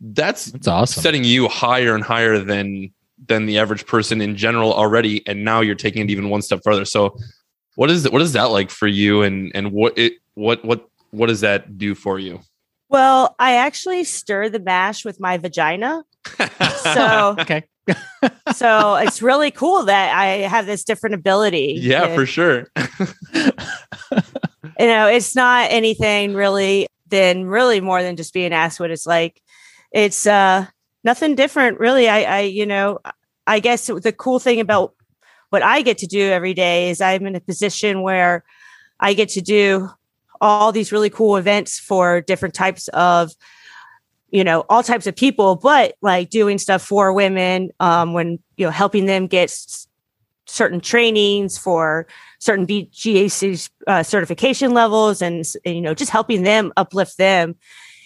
[0.00, 1.02] that's That's awesome.
[1.02, 2.90] setting you higher and higher than
[3.26, 6.60] than the average person in general already and now you're taking it even one step
[6.64, 7.14] further so
[7.74, 11.26] what is what is that like for you and and what it what what what
[11.26, 12.40] does that do for you
[12.88, 16.02] Well, I actually stir the mash with my vagina
[16.82, 17.64] So- okay.
[18.54, 21.78] So it's really cool that I have this different ability.
[21.80, 22.66] Yeah, And, for sure.
[23.34, 29.06] you know, it's not anything really than really more than just being asked what it's
[29.06, 29.42] like.
[29.92, 30.66] It's uh
[31.04, 32.08] nothing different really.
[32.08, 33.00] I I you know,
[33.46, 34.94] I guess the cool thing about
[35.50, 38.44] what I get to do every day is I'm in a position where
[39.00, 39.90] I get to do
[40.40, 43.32] all these really cool events for different types of
[44.30, 48.64] you know all types of people but like doing stuff for women um when you
[48.64, 49.88] know helping them get s-
[50.46, 52.06] certain trainings for
[52.40, 57.54] certain BGAC uh, certification levels and, and, you know just helping them uplift them.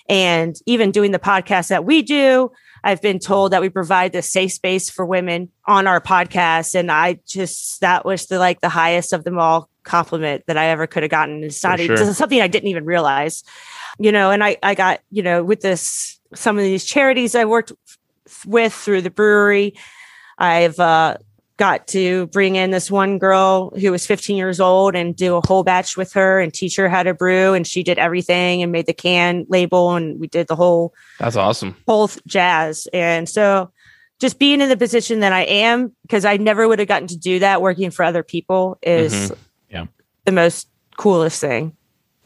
[0.07, 2.53] And even doing the podcast that we do
[2.85, 6.93] i've been told that we provide the safe space for women on our podcast and
[6.93, 10.87] i just that was the like the highest of them all compliment that i ever
[10.87, 11.95] could have gotten it's not sure.
[11.95, 13.45] it's something i didn't even realize
[13.99, 17.45] you know and i i got you know with this some of these charities i
[17.45, 17.73] worked
[18.47, 19.75] with through the brewery
[20.39, 21.17] i've uh
[21.57, 25.47] got to bring in this one girl who was 15 years old and do a
[25.47, 28.73] whole batch with her and teach her how to brew and she did everything and
[28.73, 31.77] made the can label and we did the whole That's awesome.
[31.87, 33.71] whole jazz and so
[34.19, 37.17] just being in the position that i am because i never would have gotten to
[37.17, 39.37] do that working for other people is Mhm.
[40.25, 41.77] The most coolest thing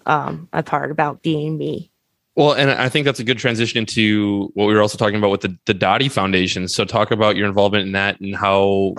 [0.06, 1.90] um a part about being me
[2.36, 5.30] Well, and I think that's a good transition into what we were also talking about
[5.30, 6.68] with the, the Dottie Foundation.
[6.68, 8.94] So talk about your involvement in that and how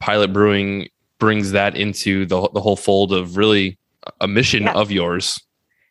[0.00, 3.78] Pilot Brewing brings that into the, the whole fold of really
[4.20, 4.72] a mission Yeah.
[4.72, 5.38] of yours.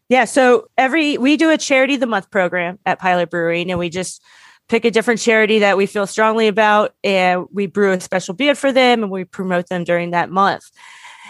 [0.09, 0.25] Yeah.
[0.25, 3.89] So every we do a charity of the month program at Pilot Brewing, and we
[3.89, 4.21] just
[4.67, 8.55] pick a different charity that we feel strongly about, and we brew a special beer
[8.55, 10.63] for them, and we promote them during that month.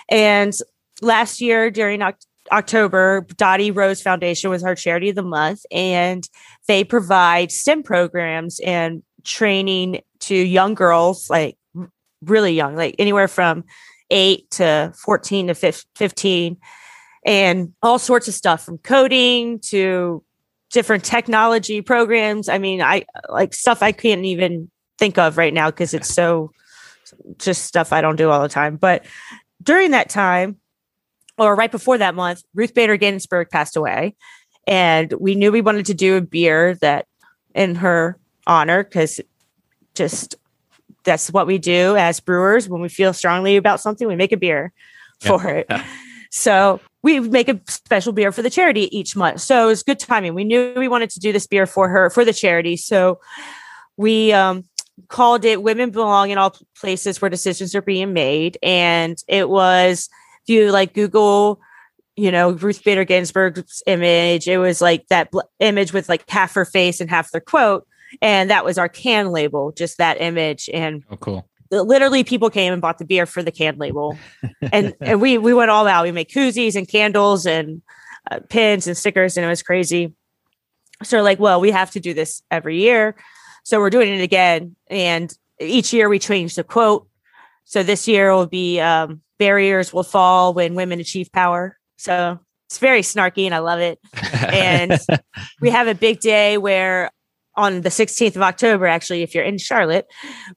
[0.09, 0.53] And
[1.01, 2.19] last year during Oc-
[2.51, 6.27] October, Dottie Rose Foundation was our charity of the month, and
[6.67, 11.57] they provide STEM programs and training to young girls, like
[12.21, 13.63] really young, like anywhere from
[14.09, 16.57] eight to 14 to 15
[17.25, 20.23] and all sorts of stuff from coding to
[20.71, 22.49] different technology programs.
[22.49, 26.51] I mean, I like stuff I can't even think of right now because it's so
[27.37, 28.77] just stuff I don't do all the time.
[28.77, 29.05] But
[29.61, 30.57] during that time,
[31.39, 34.15] or right before that month, Ruth Bader Ginsburg passed away.
[34.67, 37.05] And we knew we wanted to do a beer that
[37.55, 39.19] in her honor, because
[39.95, 40.35] just
[41.03, 42.69] that's what we do as brewers.
[42.69, 44.71] When we feel strongly about something, we make a beer
[45.21, 45.27] Yeah.
[45.29, 45.71] for it.
[46.29, 49.41] So we make a special beer for the charity each month.
[49.41, 50.35] So it was good timing.
[50.35, 52.77] We knew we wanted to do this beer for her for the charity.
[52.77, 53.19] So
[53.97, 54.65] we um,
[55.07, 58.57] called it Women Belong in All Places Where Decisions Are Being Made.
[58.61, 60.09] And it was,
[60.49, 61.61] if you like Google,
[62.15, 66.53] you know, Ruth Bader Ginsburg's image, it was like that bl- image with like half
[66.55, 67.87] her face and half their quote.
[68.21, 70.67] And that was our can label, just that image.
[70.73, 71.47] And Oh, cool.
[71.69, 74.17] literally people came and bought the beer for the can label
[74.73, 77.83] and and we we went all out we made koozies and candles and
[78.31, 80.11] uh, pins and stickers and it was crazy
[81.03, 83.15] so like well we have to do this every year
[83.63, 87.07] so we're doing it again and each year we change the quote
[87.65, 91.77] so this year will be um, barriers will fall when women achieve power.
[91.97, 93.97] So it's very snarky and i love it.
[94.31, 94.99] And
[95.61, 97.09] we have a big day where
[97.55, 100.05] on the 16th of October, actually, if you're in Charlotte,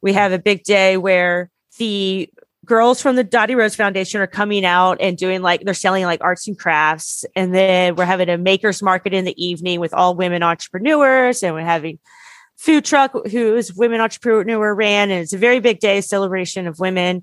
[0.03, 2.29] we have a big day where the
[2.65, 6.21] girls from the Dottie Rose Foundation are coming out and doing like they're selling like
[6.23, 7.25] arts and crafts.
[7.35, 11.55] And then we're having a makers market in the evening with all women entrepreneurs, and
[11.55, 11.99] we're having
[12.57, 17.23] food truck who's women entrepreneur ran, and it's a very big day celebration of women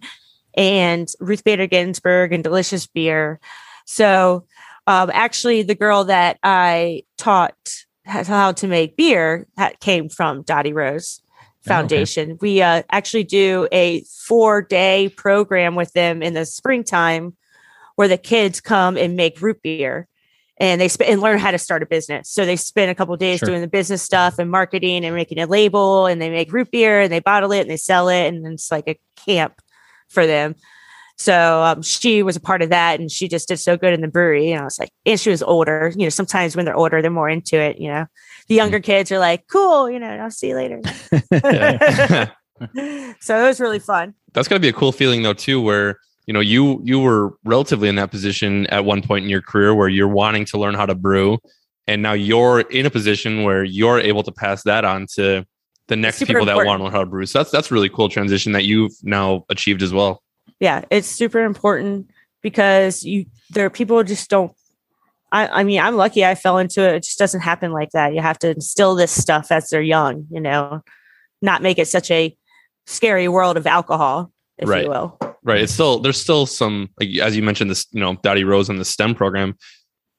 [0.56, 3.40] and Ruth Bader Ginsburg and delicious beer.
[3.86, 4.46] So
[4.88, 7.56] um, actually, the girl that I taught
[8.06, 11.22] how to make beer that came from Dottie Rose
[11.68, 11.76] Oh, okay.
[11.76, 12.38] Foundation.
[12.40, 17.36] We uh, actually do a four day program with them in the springtime
[17.96, 20.08] where the kids come and make root beer
[20.58, 22.30] and they sp- and learn how to start a business.
[22.30, 23.48] So they spend a couple of days Sure.
[23.50, 27.02] doing the business stuff and marketing and making a label and they make root beer
[27.02, 29.62] and they bottle it and they sell it and it's like a camp
[30.10, 30.56] for them.
[31.20, 34.00] So um, she was a part of that, and she just did so good in
[34.00, 34.54] the brewery.
[34.54, 35.92] And I was like, and she was older.
[35.96, 37.78] You know, sometimes when they're older, they're more into it.
[37.78, 38.06] You know,
[38.48, 40.82] the younger kids are like, "Cool," you know, I'll see you later.
[43.20, 44.14] so it was really fun.
[44.34, 47.34] That's got to be a cool feeling though too, where you know you you were
[47.44, 50.74] relatively in that position at one point in your career where you're wanting to learn
[50.74, 51.38] how to brew,
[51.86, 55.46] and now you're in a position where you're able to pass that on to
[55.90, 57.26] the next people that want to learn how to brew.
[57.26, 60.24] So that's that's really cool transition that you've now achieved as well.
[60.60, 62.10] Yeah, it's super important
[62.42, 64.54] because you there are people who just don't.
[65.32, 66.96] I, I mean, I'm lucky I fell into it.
[66.96, 68.14] It just doesn't happen like that.
[68.14, 70.82] You have to instill this stuff as they're young, you know,
[71.42, 72.36] not make it such a
[72.88, 74.86] scary world of alcohol, if Right.
[74.86, 75.18] you will.
[75.44, 75.62] Right.
[75.62, 78.80] It's still there's still some like as you mentioned this, you know, Dottie Rose and
[78.80, 79.56] the STEM program.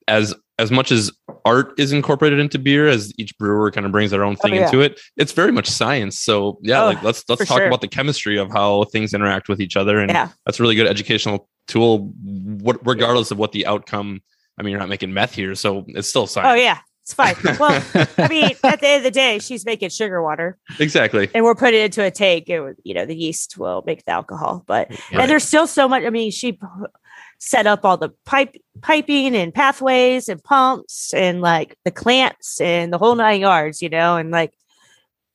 [0.08, 1.10] As as much as
[1.44, 4.52] art is incorporated into beer, as each brewer kind of brings their own oh, thing
[4.52, 4.64] Oh, yeah.
[4.66, 6.18] into it, it's very much science.
[6.18, 7.66] So yeah, Oh, like let's let's talk sure.
[7.66, 9.98] about the chemistry of how things interact with each other.
[9.98, 10.28] And Yeah.
[10.44, 14.20] that's a really good educational tool, what regardless of what the outcome.
[14.58, 16.48] I mean, you're not making meth here, so it's still science.
[16.50, 17.34] Oh yeah, it's fine.
[17.58, 17.82] Well,
[18.18, 21.30] I mean, at the end of the day, she's making sugar water, exactly.
[21.34, 22.44] and we're putting it into a tank.
[22.48, 25.00] It would, you know, the yeast will make the alcohol, but Right.
[25.12, 26.04] and there's still so much.
[26.04, 26.58] I mean, she
[27.42, 32.92] set up all the pipe piping and pathways and pumps and like the clamps and
[32.92, 34.52] the whole nine yards, you know, and like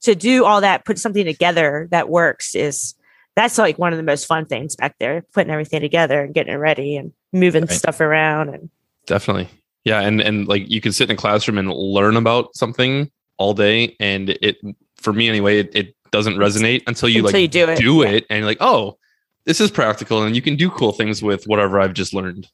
[0.01, 2.93] to do all that, put something together that works is
[3.35, 6.53] that's like one of the most fun things back there, putting everything together and getting
[6.53, 7.71] it ready and moving Right.
[7.71, 8.69] stuff around and
[9.07, 9.49] Definitely.
[9.83, 10.01] Yeah.
[10.01, 13.95] And and like you can sit in a classroom and learn about something all day.
[13.99, 14.57] And it
[14.97, 17.77] for me anyway, it, it doesn't resonate until you until like you do it.
[17.77, 18.09] do Yeah.
[18.09, 18.97] it and you're like, oh,
[19.45, 22.47] this is practical and you can do cool things with whatever I've just learned.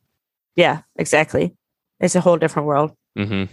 [0.56, 1.56] Yeah, exactly.
[2.00, 2.92] It's a whole different world.
[3.16, 3.44] hmm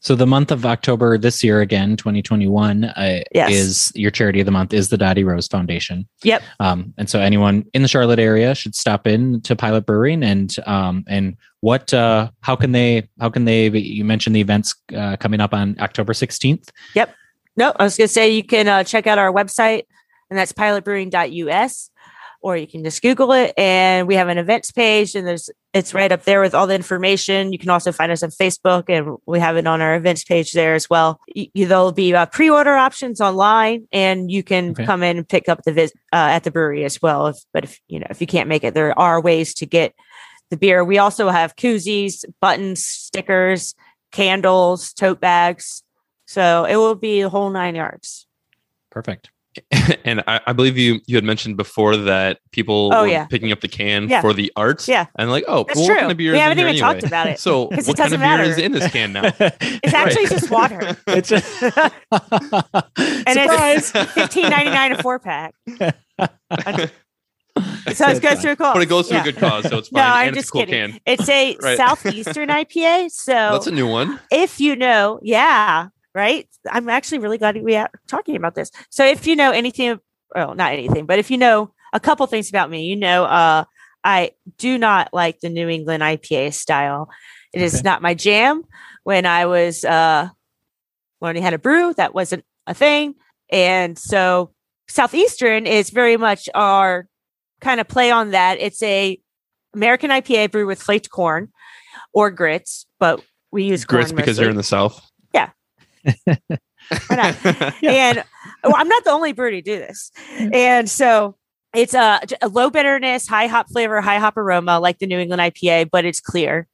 [0.00, 3.50] So the month of October this year, again, 2021, uh, Yes.
[3.52, 6.08] is your charity of the month is the Dottie Rose Foundation.
[6.24, 6.42] Yep.
[6.60, 10.54] Um, and so anyone in the Charlotte area should stop in to Pilot Brewing and
[10.66, 15.16] um, and what uh, how can they how can they you mentioned the events uh,
[15.16, 16.68] coming up on October 16th.
[16.94, 17.14] Yep.
[17.56, 19.82] No, I was going to say you can uh, check out our website,
[20.30, 21.90] and that's pilotbrewing.us,
[22.40, 23.52] or you can just Google it.
[23.58, 26.74] And we have an events page, and there's it's right up there with all the
[26.74, 27.52] information.
[27.52, 30.52] You can also find us on Facebook, and we have it on our events page
[30.52, 31.20] there as well.
[31.34, 34.84] Y- there'll be uh, pre-order options online, and you can Okay.
[34.86, 37.28] come in and pick up the vis- uh, at the brewery as well.
[37.28, 39.94] If, but if you know if you can't make it, there are ways to get
[40.50, 40.84] the beer.
[40.84, 43.74] We also have koozies, buttons, stickers,
[44.12, 45.82] candles, tote bags.
[46.26, 48.26] So it will be a whole nine yards.
[48.90, 49.30] Perfect.
[50.04, 53.26] and I, I believe you you had mentioned before that people Oh, were yeah.
[53.26, 54.20] picking up the can Yeah.
[54.20, 54.86] for the art.
[54.88, 55.06] Yeah.
[55.18, 56.00] And like, oh, That's well, what true.
[56.00, 56.80] kind of beer We haven't even anyway?
[56.94, 57.38] talked about it.
[57.48, 59.32] So what kind of doesn't beer is in this can now?
[59.40, 60.96] It's actually just water.
[61.06, 61.42] it's a
[63.26, 63.92] And surprise.
[63.94, 65.54] it's fifteen ninety nine a four pack.
[67.92, 68.74] So it goes to a cause.
[68.74, 69.20] but it goes to Yeah.
[69.22, 70.00] a good cause, so it's fine.
[70.02, 70.08] No.
[70.14, 70.92] I'm and it's just a cool kidding.
[70.92, 71.00] can.
[71.06, 71.76] It's a Right.
[71.76, 73.10] southeastern IPA.
[73.10, 74.20] So That's a new one.
[74.30, 76.48] if you know, yeah, right.
[76.70, 78.70] I'm actually really glad we are talking about this.
[78.90, 79.98] So if you know anything,
[80.34, 83.64] well, not anything, but if you know a couple things about me, you know, uh,
[84.04, 87.08] I do not like the New England IPA style.
[87.52, 87.82] It is Okay.
[87.84, 88.62] not my jam.
[89.04, 90.28] When I was uh,
[91.20, 93.14] learning how to brew, that wasn't a thing,
[93.50, 94.52] and so
[94.88, 97.08] Southeastern is very much our
[97.60, 98.58] kind of play on that.
[98.60, 99.18] It's a
[99.74, 101.48] American IPA brewed with flaked corn
[102.12, 105.00] or grits, but we use Grits because you're in the South.
[107.10, 107.44] Not?
[107.84, 108.24] and
[108.64, 110.10] well, I'm not the only brewer to do this.
[110.36, 110.54] Mm.
[110.54, 111.36] And so
[111.74, 115.40] it's a, a low bitterness, high hop flavor, high hop aroma, like the New England
[115.42, 116.66] IPA, but it's clear,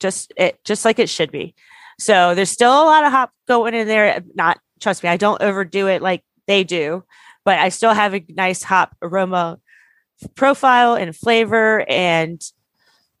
[0.00, 1.54] just it just like it should be.
[1.98, 4.22] So there's still a lot of hop going in there.
[4.34, 7.04] Not trust me, I don't overdo it like they do,
[7.44, 9.58] but I still have a nice hop aroma
[10.34, 12.42] profile and flavor, and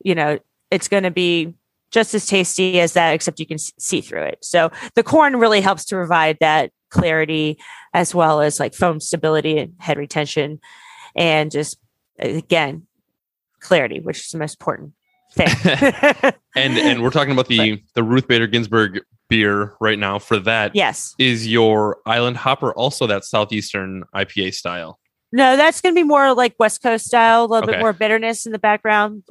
[0.02, 0.38] you know
[0.70, 1.54] it's going to be
[1.90, 4.38] just as tasty as that, except you can see through it.
[4.42, 7.58] So the corn really helps to provide that clarity
[7.94, 10.58] as well as like foam stability and head retention
[11.16, 11.78] and just
[12.18, 12.86] again
[13.60, 14.92] clarity which is the most important
[15.32, 15.46] thing
[16.56, 20.18] and and we're talking about the the Ruth Bader Ginsburg beer right now.
[20.18, 24.98] For that, yes is your Island Hopper also that southeastern IPA style?
[25.32, 27.72] no that's going to be more like west coast style a little Okay.
[27.74, 29.22] bit more bitterness in the background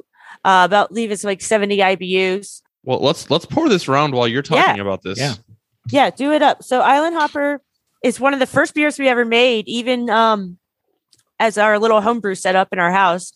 [0.44, 4.42] uh about leave it's like 70 ibus Well, let's let's pour this round while you're
[4.42, 5.18] talking about this.
[5.18, 5.34] Yeah.
[5.90, 7.60] yeah do it up so island hopper
[8.02, 10.58] is one of the first beers we ever made even um
[11.38, 13.32] as our little homebrew set up in our house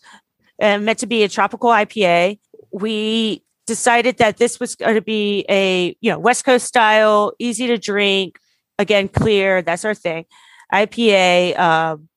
[0.61, 2.39] uh, meant to be a tropical ipa
[2.71, 7.67] we decided that this was going to be a you know west coast style easy
[7.67, 8.37] to drink
[8.77, 10.25] again clear that's our thing
[10.73, 12.07] ipa um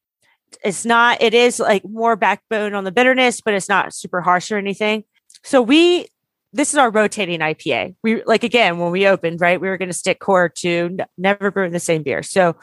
[0.65, 4.51] it's not it is like more backbone on the bitterness but it's not super harsh
[4.51, 5.05] or anything
[5.43, 6.07] so we
[6.53, 7.95] this is our rotating IPA.
[8.03, 9.61] We like again when we opened, right?
[9.61, 12.23] We were going to stick core to never brewing the same beer.
[12.23, 12.57] So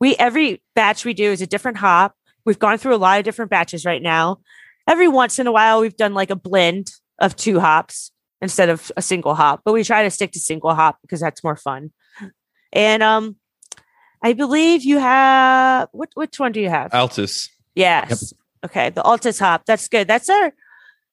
[0.00, 2.14] we every batch we do is a different hop.
[2.44, 4.38] We've gone through a lot of different batches right now.
[4.86, 8.92] Every once in a while, we've done like a blend of two hops instead of
[8.96, 11.90] a single hop, but we try to stick to single hop because that's more fun.
[12.72, 13.36] And um,
[14.26, 16.08] I believe you have what?
[16.14, 16.90] Which one do you have?
[16.90, 17.48] Altus.
[17.76, 18.32] Yes.
[18.64, 18.90] Okay.
[18.90, 19.62] The Altus hop.
[19.66, 20.08] That's good.
[20.08, 20.52] That's our.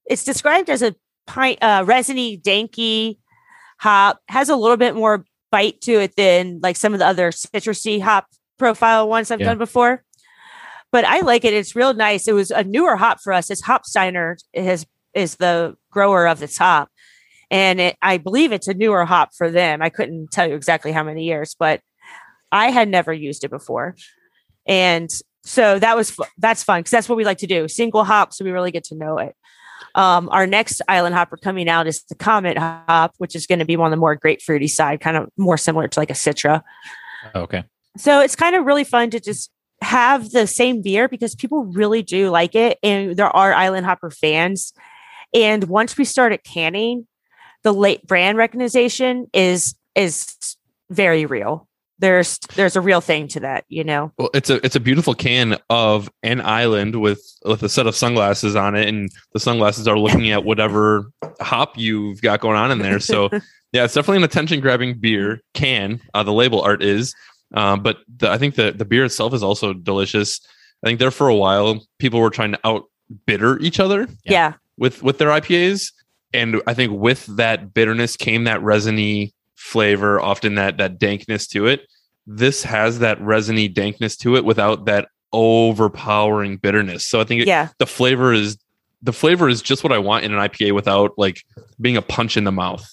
[0.05, 0.95] It's described as a
[1.27, 3.19] pint, uh, resiny, danky
[3.77, 4.19] hop.
[4.29, 8.01] Has a little bit more bite to it than like some of the other citrusy
[8.01, 8.25] hop
[8.57, 9.49] profile ones I've Yeah.
[9.49, 10.03] done before.
[10.91, 11.53] But I like it.
[11.53, 12.27] It's real nice.
[12.27, 13.51] It was a newer hop for us.
[13.51, 16.89] It's Hopsteiner is is the grower of this hop.
[17.51, 19.83] And it, I believe it's a newer hop for them.
[19.83, 21.81] I couldn't tell you exactly how many years, but
[22.53, 23.95] I had never used it before.
[24.65, 25.09] And
[25.43, 27.67] so that was that's fun because that's what we like to do.
[27.67, 29.35] Single hop, so we really get to know it.
[29.95, 33.65] Um, our next island hopper coming out is the Comet hop, which is going to
[33.65, 36.61] be one of the more grapefruity side, kind of more similar to like a Citra.
[37.35, 37.63] Okay.
[37.97, 39.51] So it's kind of really fun to just
[39.81, 42.79] have the same beer because people really do like it.
[42.81, 44.73] And there are Island Hopper fans.
[45.33, 47.07] And once we started canning,
[47.63, 50.57] the late brand recognition is is
[50.89, 51.67] very real.
[51.99, 54.11] There's there's a real thing to that, you know.
[54.17, 57.95] Well, it's a it's a beautiful can of an island with with a set of
[57.95, 62.71] sunglasses on it, and the sunglasses are looking at whatever hop you've got going on
[62.71, 62.99] in there.
[62.99, 63.29] So
[63.71, 66.01] yeah, it's definitely an attention grabbing beer can.
[66.13, 67.13] Uh, the label art is,
[67.53, 70.39] um, but the, I think the the beer itself is also delicious.
[70.83, 72.83] I think there for a while people were trying to out
[73.25, 74.31] bitter each other Yeah.
[74.31, 74.53] Yeah.
[74.77, 75.93] with with their IPAs,
[76.33, 79.33] and I think with that bitterness came that resiny
[79.63, 81.87] flavor, often that that dankness to it.
[82.27, 87.05] This has that resiny dankness to it without that overpowering bitterness.
[87.05, 87.69] So I think it, Yeah.
[87.79, 88.57] the flavor is
[89.01, 91.43] the flavor is just what I want in an IPA without like
[91.81, 92.85] being a punch in the mouth.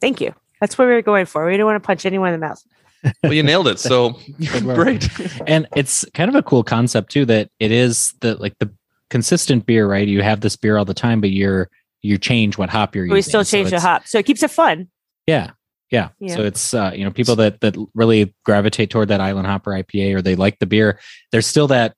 [0.00, 0.34] Thank you.
[0.60, 1.44] That's what we were going for.
[1.46, 2.60] We didn't want to punch anyone in the mouth.
[3.22, 3.78] Well, you nailed it.
[3.78, 4.18] So
[4.60, 5.08] great.
[5.46, 8.70] and it's kind of a cool concept too that it is the like the
[9.08, 11.68] consistent beer right you have this beer all the time but you're
[12.02, 14.06] you change what hop you're We using We still So change the hop.
[14.06, 14.88] So it keeps it fun.
[15.26, 15.50] yeah
[15.90, 16.36] yeah, Yeah.
[16.36, 20.14] so it's uh you know people that that really gravitate toward that island hopper ipa
[20.14, 20.98] or they like the beer
[21.32, 21.94] there's still that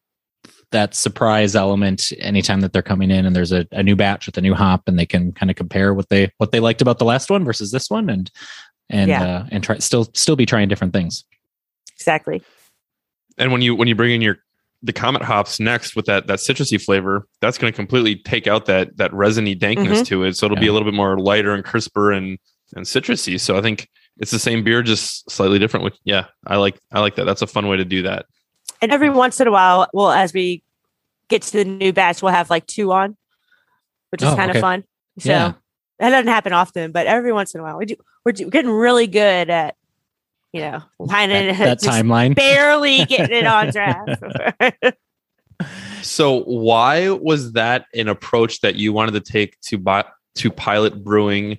[0.71, 4.39] that surprise element anytime that they're coming in and there's a, a new batch with
[4.39, 6.99] a new hop and they can kind of compare what they what they liked about
[6.99, 8.31] the last one versus this one and
[8.89, 9.23] and Yeah.
[9.23, 11.25] uh and try still still be trying different things
[11.95, 12.43] Exactly.
[13.39, 14.39] And when you when you bring in your
[14.83, 18.67] the comet hops next with that that citrusy flavor, that's going to completely take out
[18.67, 20.05] that that resiny dankness Mm-hmm.
[20.05, 20.37] to it.
[20.37, 22.39] So it'll be a little bit more lighter and crisper and
[22.75, 23.39] and citrusy.
[23.41, 25.85] So I think it's the same beer, just slightly different.
[25.85, 27.25] Which yeah, I like I like that.
[27.25, 28.27] That's a fun way to do that.
[28.81, 30.63] And every once in a while, well, as we
[31.29, 33.17] get to the new batch, we'll have like two on,
[34.11, 34.59] which is Oh, kind okay.
[34.59, 34.85] of fun.
[35.19, 35.53] So Yeah.
[35.99, 37.97] that doesn't happen often, but every once in a while, we do.
[38.25, 39.77] We're do- getting really good at,
[40.53, 44.97] you know, finding that, that timeline barely getting it on draft.
[46.03, 50.05] So why was that an approach that you wanted to take to buy
[50.37, 51.59] to pilot brewing?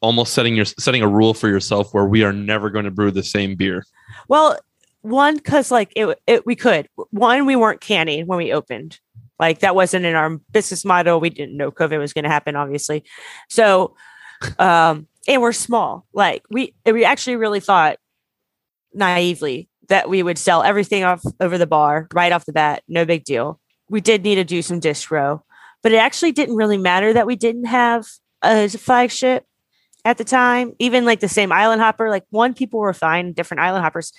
[0.00, 3.10] Almost setting your setting a rule for yourself where we are never going to brew
[3.10, 3.84] the same beer.
[4.28, 4.58] well,
[5.02, 6.88] one because like it, it, we could.
[7.10, 8.98] One, we weren't canning when we opened.
[9.38, 11.18] Like that wasn't in our business model.
[11.18, 13.04] We didn't know COVID was going to happen, obviously.
[13.48, 13.96] So,
[14.58, 16.06] um, and we're small.
[16.12, 17.98] Like we, we actually really thought
[18.92, 22.82] naively that we would sell everything off over the bar right off the bat.
[22.86, 23.58] No big deal.
[23.88, 25.42] We did need to do some distro,
[25.82, 28.06] but it actually didn't really matter that we didn't have
[28.42, 29.46] a flagship
[30.04, 30.72] at the time.
[30.78, 34.12] Even like the same island hopper, like one people were fine, different island hoppers.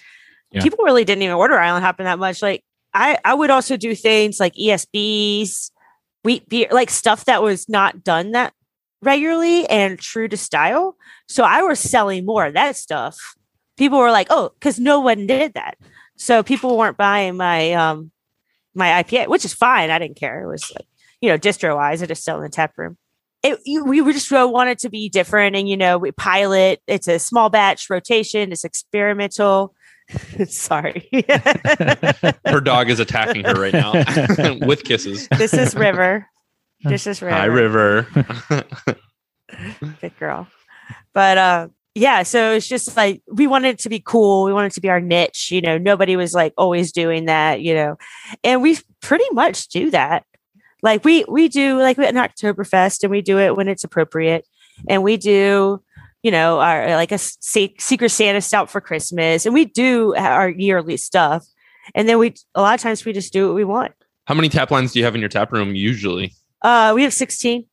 [0.52, 0.62] Yeah.
[0.62, 2.42] People really didn't even order island hopping that much.
[2.42, 2.64] Like
[2.94, 5.72] I, I would also do things like ESBs,
[6.24, 8.54] wheat beer, like stuff that was not done that
[9.02, 10.96] regularly and true to style.
[11.28, 13.18] So I was selling more of that stuff.
[13.78, 15.78] People were like, oh, because no one did that.
[16.18, 18.12] So people weren't buying my um
[18.76, 19.90] my IPA, which is fine.
[19.90, 20.44] I didn't care.
[20.44, 20.88] It was like,
[21.20, 22.98] you know, distro wise, I just sell in the tap room.
[23.44, 27.18] It, we just uh, wanted to be different and you know we pilot it's a
[27.18, 29.74] small batch rotation it's experimental
[30.48, 31.10] sorry
[32.46, 33.94] Her dog is attacking her right now
[34.68, 35.28] with kisses.
[35.38, 36.28] this is river
[36.84, 38.08] this is river Hi, River.
[40.02, 40.48] good girl.
[41.14, 44.46] But uh yeah, so it's just like we wanted it to be cool.
[44.46, 45.52] We wanted it to be our niche.
[45.52, 47.98] You know, nobody was like always doing that, you know.
[48.46, 50.24] And we pretty much do that.
[50.82, 53.84] Like we we do like we have an Oktoberfest and we do it when it's
[53.84, 54.48] appropriate.
[54.90, 55.82] And we do,
[56.24, 59.46] you know, our like a secret Santa stout for Christmas.
[59.46, 61.46] And we do our yearly stuff.
[61.94, 63.94] And then we a lot of times we just do what we want.
[64.26, 66.34] How many tap lines do you have in your tap room usually?
[66.62, 67.66] Uh we have 16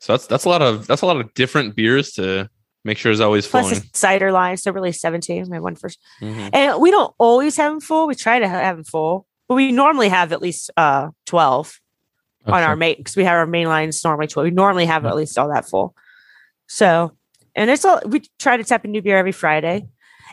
[0.00, 2.48] So that's that's a lot of that's a lot of different beers to
[2.84, 3.82] make sure is always plus flowing.
[3.82, 4.56] a cider line.
[4.58, 5.48] So really 17.
[5.48, 6.50] My one first Mhm.
[6.52, 8.06] And we don't always have them full.
[8.06, 11.08] We try to have them full, but we normally have at least uh
[12.44, 14.44] 12 on our main because we have our main lines normally 12.
[14.44, 15.10] We normally have Yeah.
[15.10, 15.94] at least all that full.
[16.66, 17.12] So,
[17.54, 19.86] and it's all we try to tap a new beer every Friday,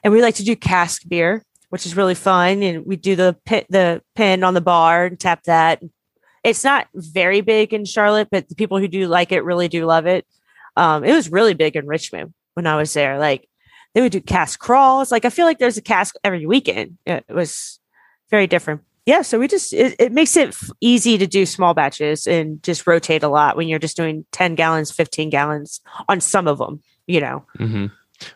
[0.03, 2.63] and we like to do cask beer, which is really fun.
[2.63, 5.81] And we do the pit the pin on the bar and tap that.
[6.43, 9.85] It's not very big in Charlotte, but the people who do like it really do
[9.85, 10.25] love it.
[10.75, 13.19] Um, it was really big in Richmond when I was there.
[13.19, 13.47] Like
[13.93, 15.11] They would do cask crawls.
[15.11, 16.97] Like I feel like there's a cask every weekend.
[17.05, 17.79] It was
[18.31, 18.81] very different.
[19.05, 22.61] Yeah, so we just it, it makes it f- easy to do small batches and
[22.63, 26.57] just rotate a lot when you're just doing 10 gallons, 15 gallons on some of
[26.59, 27.43] them, you know.
[27.57, 27.87] hmm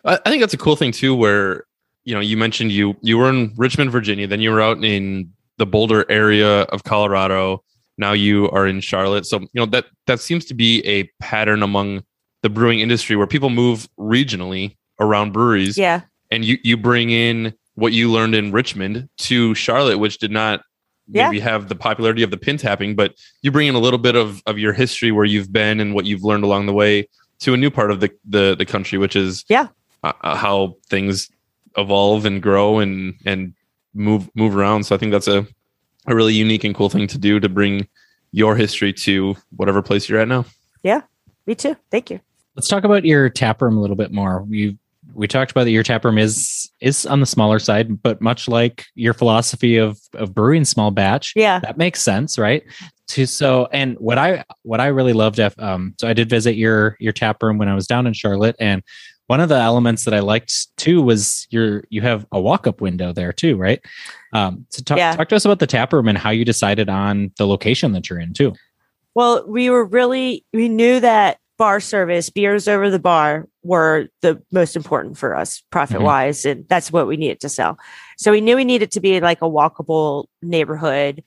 [0.04, 1.64] I, I think that's a cool thing too, where
[2.04, 5.32] you know you mentioned you you were in Richmond, Virginia, then you were out in
[5.58, 7.62] the Boulder area of Colorado.
[7.98, 9.24] Now you are in Charlotte.
[9.26, 12.02] So you know that that seems to be a pattern among
[12.42, 16.00] the brewing industry where people move regionally around breweries, Yeah.
[16.32, 20.62] and you you bring in what you learned in Richmond to Charlotte, which did not
[21.08, 21.28] Yeah.
[21.30, 24.16] maybe have the popularity of the pin tapping, but you bring in a little bit
[24.16, 27.06] of of your history where you've been and what you've learned along the way
[27.40, 29.68] to a new part of the the, the country, which is Yeah.
[30.02, 31.30] uh, uh, how things
[31.78, 33.52] evolve and grow and and
[33.94, 34.84] move move around.
[34.84, 35.46] So I think that's a
[36.08, 37.86] a really unique and cool thing to do to bring
[38.32, 40.44] your history to whatever place you're at now.
[40.82, 41.02] Yeah,
[41.46, 41.76] me too.
[41.90, 42.20] Thank you.
[42.56, 44.44] Let's talk about your tap room a little bit more.
[44.48, 44.76] You
[45.14, 48.48] we talked about that your tap room is is on the smaller side, but much
[48.48, 51.60] like your philosophy of of brewing small batch, Yeah.
[51.60, 52.62] that makes sense, right?
[53.08, 56.96] To so and what I what I really loved um so I did visit your
[57.00, 58.82] your tap room when I was down in Charlotte and
[59.28, 62.80] one of the elements that I liked too was your you have a walk up
[62.80, 63.80] window there too, right?
[64.32, 65.14] Um so talk Yeah.
[65.14, 68.10] talk to us about the tap room and how you decided on the location that
[68.10, 68.54] you're in too.
[69.14, 74.42] Well, we were really we knew that bar service, beers over the bar were the
[74.52, 77.78] most important for us profit wise and that's what we needed to sell.
[78.18, 81.24] So we knew we needed to be like a walkable neighborhood.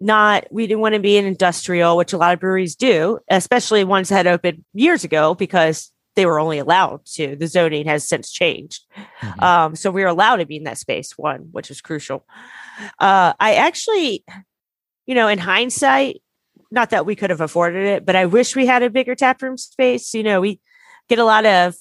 [0.00, 3.84] Not we didn't want to be an industrial, which a lot of breweries do, especially
[3.84, 7.36] ones that opened years ago because they were only allowed to.
[7.36, 8.84] The zoning has since changed.
[9.20, 9.42] Mhm.
[9.42, 12.26] Um, so we were allowed to be in that space, one, which is crucial.
[12.98, 14.24] Uh, I actually,
[15.06, 16.22] you know, in hindsight,
[16.70, 19.42] not that we could have afforded it, but I wish we had a bigger tap
[19.42, 20.14] room space.
[20.14, 20.60] You know, we
[21.08, 21.76] get a lot of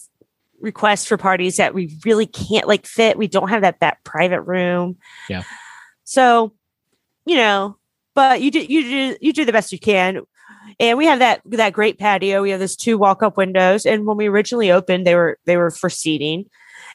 [0.59, 3.17] requests for parties that we really can't like fit.
[3.17, 4.97] We don't have that that private room.
[5.29, 5.43] Yeah.
[6.03, 6.53] So,
[7.25, 7.77] you know,
[8.13, 10.21] but you do you do you do the best you can.
[10.79, 12.41] And we have that that great patio.
[12.41, 13.85] We have those two walk up windows.
[13.85, 16.45] And when we originally opened, they were they were for seating.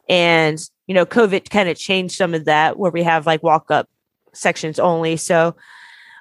[0.08, 3.70] And you know, COVID kind of changed some of that where we have like walk
[3.70, 3.88] up
[4.32, 5.16] sections only.
[5.16, 5.56] So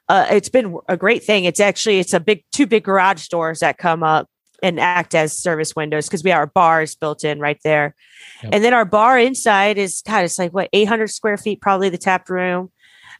[0.09, 1.45] uh, it's been a great thing.
[1.45, 4.27] It's actually it's a big two big garage doors that come up
[4.61, 7.95] and act as service windows because we have our bars built in right there.
[8.43, 8.53] Yep.
[8.53, 11.97] And then our bar inside is God, it's like what 800 square feet, probably the
[11.97, 12.71] tap room.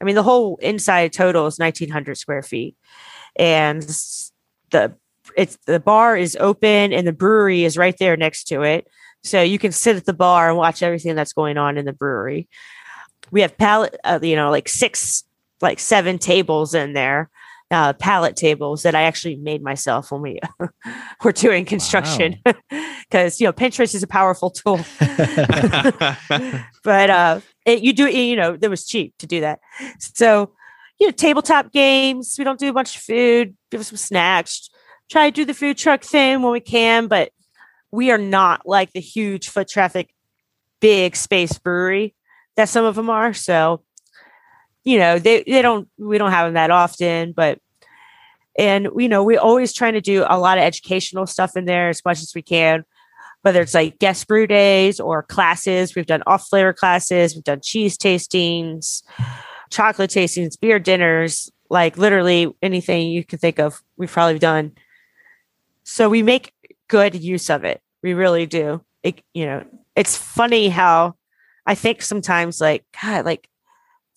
[0.01, 2.75] I mean, the whole inside total is 1900 square feet,
[3.35, 3.83] and
[4.71, 4.95] the
[5.37, 8.87] it's the bar is open and the brewery is right there next to it,
[9.23, 11.93] so you can sit at the bar and watch everything that's going on in the
[11.93, 12.47] brewery.
[13.31, 15.23] We have pallet, uh, you know, like six,
[15.61, 17.29] like seven tables in there,
[17.71, 20.39] uh, pallet tables that I actually made myself when we
[21.23, 22.41] were doing construction,
[23.09, 24.79] because you know Pinterest is a powerful tool.
[26.83, 29.59] But uh it, you do you know it was cheap to do that.
[29.99, 30.53] So
[30.99, 34.69] you know tabletop games we don't do a bunch of food give us some snacks.
[35.11, 37.31] Try to do the food truck thing when we can but
[37.91, 40.13] we are not like the huge foot traffic
[40.79, 42.15] big space brewery
[42.55, 43.33] that some of them are.
[43.33, 43.83] So
[44.89, 47.59] you know they they don't we don't have them that often but
[48.57, 51.89] and you know we're always trying to do a lot of educational stuff in there
[51.89, 52.83] as much as we can
[53.41, 55.95] whether it's like guest brew days or classes.
[55.95, 59.03] We've done off flavor classes, we've done cheese tastings,
[59.69, 64.73] chocolate tastings, beer dinners, like literally anything you can think of, we've probably done.
[65.83, 66.53] So we make
[66.87, 67.81] good use of it.
[68.01, 68.83] We really do.
[69.03, 69.65] It, you know,
[69.95, 71.15] it's funny how
[71.65, 73.47] I think sometimes like, God, like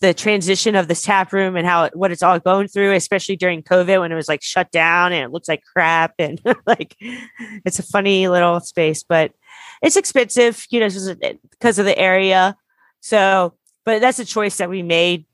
[0.02, 3.62] the transition of this tap room and how what it's all going through, especially during
[3.62, 7.78] COVID when it was like shut down and it looks like crap and like it's
[7.78, 9.32] a funny little space, but
[9.80, 12.56] it's expensive, you know, because eh, of the area.
[13.00, 15.24] So, but that's a choice that we made,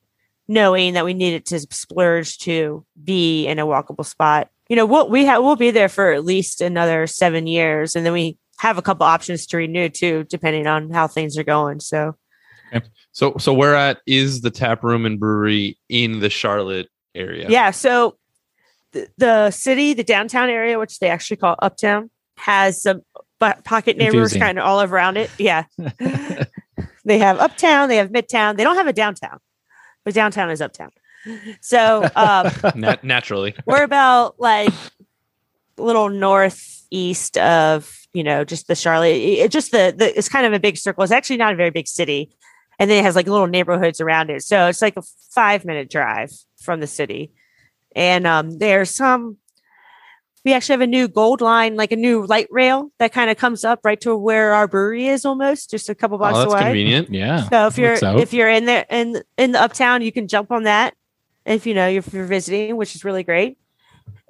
[0.48, 4.50] knowing that we needed to splurge to be in a walkable spot.
[4.68, 8.04] You know, we'll we have we'll be there for at least another seven years, and
[8.04, 11.80] then we have a couple options to renew too, depending on how things are going.
[11.80, 12.16] So,
[13.12, 17.46] so so where at is the tap room and brewery in the Charlotte area?
[17.48, 17.70] Yeah.
[17.70, 18.16] So
[18.92, 23.02] the, the city, the downtown area, which they actually call Uptown, has some
[23.40, 24.40] po- pocket neighborhoods Confusing.
[24.40, 25.30] kind of all around it.
[25.38, 25.64] Yeah.
[27.04, 28.56] they have Uptown, they have Midtown.
[28.56, 29.38] They don't have a downtown,
[30.04, 30.90] but downtown is Uptown.
[31.60, 33.54] So um, Nat- naturally.
[33.66, 34.72] we're about like
[35.76, 39.16] a little northeast of you know just the Charlotte.
[39.16, 41.02] It, just the, the it's kind of a big circle.
[41.02, 42.30] It's actually not a very big city,
[42.78, 44.42] and then it has like little neighborhoods around it.
[44.42, 47.32] So it's like a five minute drive from the city,
[47.94, 49.36] and um, there's some
[50.44, 53.36] we actually have a new gold line, like a new light rail that kind of
[53.36, 56.52] comes up right to where our brewery is almost, just a couple Oh, blocks that's
[56.52, 56.62] away.
[56.62, 57.10] convenient.
[57.12, 57.48] Yeah.
[57.48, 60.62] So if you're if you're in there in in the uptown, you can jump on
[60.62, 60.94] that
[61.44, 63.58] if you know if you're visiting, which is really great.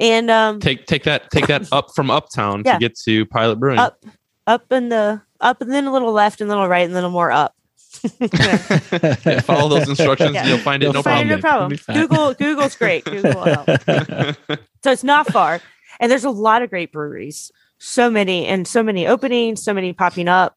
[0.01, 2.75] And um Take take that take that up from uptown Yeah.
[2.75, 3.79] to get to Pilot Brewing.
[3.79, 4.03] Up.
[4.47, 6.95] up in the up and then a little left and a little right and a
[6.95, 7.55] little more up.
[8.03, 10.35] Yeah, follow those instructions.
[10.35, 10.47] Yeah.
[10.47, 11.73] You'll find it You'll no Find problem.
[11.73, 12.07] It'll be problem.
[12.09, 13.05] Google Google's great.
[13.05, 14.59] Google will help.
[14.85, 15.61] So it's not far.
[15.99, 17.51] And there's a lot of great breweries.
[17.79, 20.57] So many and so many openings, so many popping up.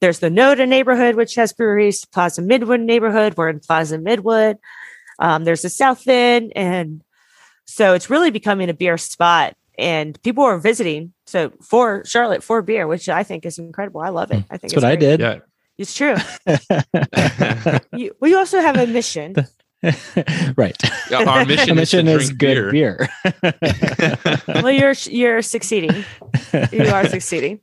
[0.00, 3.34] There's the Noda neighborhood, which has breweries, Plaza Midwood neighborhood.
[3.36, 4.56] We're in Plaza Midwood.
[5.18, 6.52] Um, there's the South End.
[6.56, 7.02] And
[7.66, 9.56] so it's really becoming a beer spot.
[9.78, 11.12] And people are visiting.
[11.26, 14.00] So for Charlotte, for beer, which I think is incredible.
[14.00, 14.42] I love it.
[14.50, 15.20] I think That's what I did.
[15.20, 15.40] yeah.
[15.80, 16.14] It's true.
[17.96, 19.34] You, we also have a mission.
[20.56, 20.76] right.
[21.10, 23.08] Yeah, Our mission, mission is, is to good beer.
[23.32, 24.40] beer.
[24.46, 26.04] well, you're you're succeeding.
[26.70, 27.60] You are succeeding.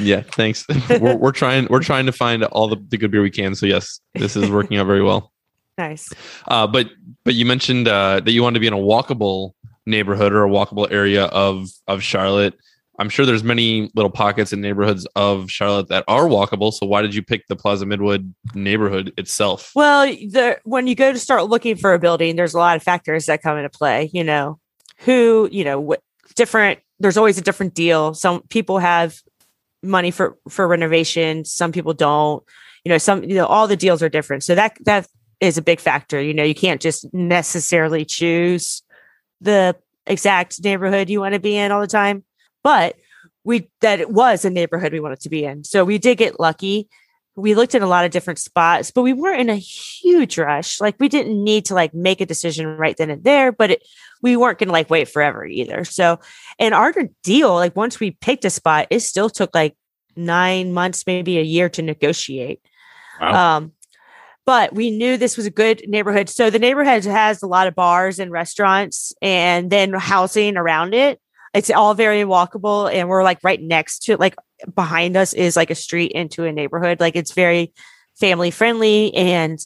[0.00, 0.66] yeah, thanks.
[1.00, 3.54] we're, we're trying we're trying to find all the, the good beer we can.
[3.54, 5.32] So yes, this is working out very well.
[5.78, 6.12] Nice.
[6.48, 6.90] Uh, but
[7.24, 9.52] but you mentioned uh, that you wanted to be in a walkable
[9.86, 12.54] neighborhood or a walkable area of of Charlotte.
[12.98, 16.72] I'm sure there's many little pockets and neighborhoods of Charlotte that are walkable.
[16.72, 19.72] So why did you pick the Plaza Midwood neighborhood itself?
[19.74, 22.82] Well, the when you go to start looking for a building, there's a lot of
[22.82, 24.10] factors that come into play.
[24.12, 24.58] You know,
[24.98, 26.02] who you know what
[26.34, 26.80] different.
[27.00, 28.14] There's always a different deal.
[28.14, 29.16] Some people have
[29.82, 31.44] money for for renovation.
[31.44, 32.42] Some people don't.
[32.84, 34.44] You know, some you know all the deals are different.
[34.44, 35.08] So that that
[35.40, 36.20] is a big factor.
[36.20, 38.82] You know, you can't just necessarily choose
[39.40, 39.76] the
[40.06, 42.24] exact neighborhood you want to be in all the time.
[42.62, 42.96] But
[43.44, 45.64] we that it was a neighborhood we wanted to be in.
[45.64, 46.88] So we did get lucky
[47.34, 50.80] we looked at a lot of different spots, but we weren't in a huge rush.
[50.80, 53.82] Like we didn't need to like make a decision right then and there, but it,
[54.20, 55.84] we weren't going to like wait forever either.
[55.84, 56.20] So,
[56.58, 56.92] and our
[57.22, 59.76] deal, like once we picked a spot, it still took like
[60.14, 62.60] nine months, maybe a year to negotiate.
[63.20, 63.72] Um,
[64.44, 66.28] but we knew this was a good neighborhood.
[66.28, 71.20] So the neighborhood has a lot of bars and restaurants and then housing around it.
[71.54, 74.36] It's all very walkable and we're like right next to like
[74.74, 77.00] behind us is like a street into a neighborhood.
[77.00, 77.72] Like it's very
[78.14, 79.14] family friendly.
[79.14, 79.58] And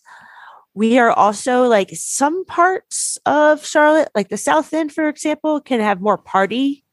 [0.74, 5.80] we are also like some parts of Charlotte, like the South End, for example, can
[5.80, 6.84] have more party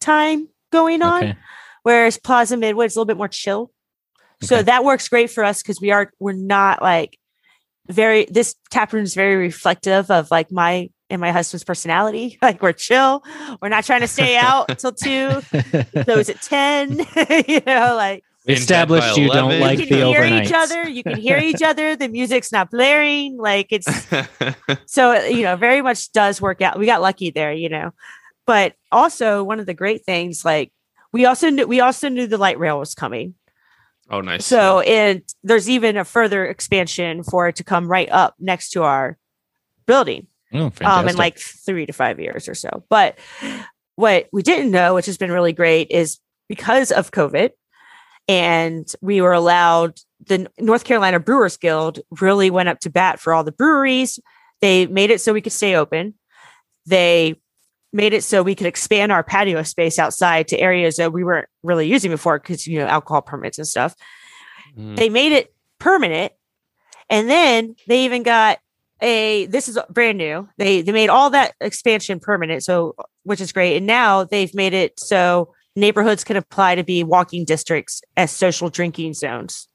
[0.00, 1.36] time going on, Okay.
[1.82, 3.72] whereas Plaza Midwood is a little bit more chill.
[4.40, 4.64] So Okay.
[4.64, 7.18] that works great for us because we are we're not like
[7.88, 12.38] very this tap room is very reflective of like my and my husband's personality.
[12.42, 13.24] Like we're chill.
[13.62, 15.40] We're not trying to stay out until two.
[15.94, 16.98] Those at ten.
[17.48, 20.44] you know, like We established by you don't like you the can hear overnights.
[20.44, 20.88] each other.
[20.88, 21.96] You can hear each other.
[21.96, 23.38] The music's not blaring.
[23.38, 23.88] Like it's
[24.86, 27.92] so you know very much does work out we got lucky there you know
[28.46, 30.72] but also one of the great things like
[31.12, 33.34] we also knew we also knew the light rail was coming
[34.10, 34.44] oh, nice.
[34.44, 38.82] so and there's even a further expansion for it to come right up next to
[38.82, 39.18] our
[39.86, 42.84] building Oh, um in like three to five years or so.
[42.88, 43.18] But
[43.96, 47.50] what we didn't know which has been really great is because of covid
[48.26, 53.32] and we were allowed the north carolina brewers guild really went up to bat for
[53.32, 54.18] all the breweries.
[54.60, 56.14] They made it so we could stay open.
[56.86, 57.40] They
[57.92, 61.48] made it so we could expand our patio space outside to areas that we weren't
[61.62, 63.94] really using before because you know alcohol permits and stuff.
[64.76, 64.96] Mm.
[64.96, 66.32] they made it permanent
[67.08, 68.58] and then they even got
[69.00, 70.48] a this is brand new.
[70.58, 73.76] They they made all that expansion permanent so which is great.
[73.76, 78.68] And now they've made it so neighborhoods can apply to be walking districts as social
[78.70, 79.68] drinking zones.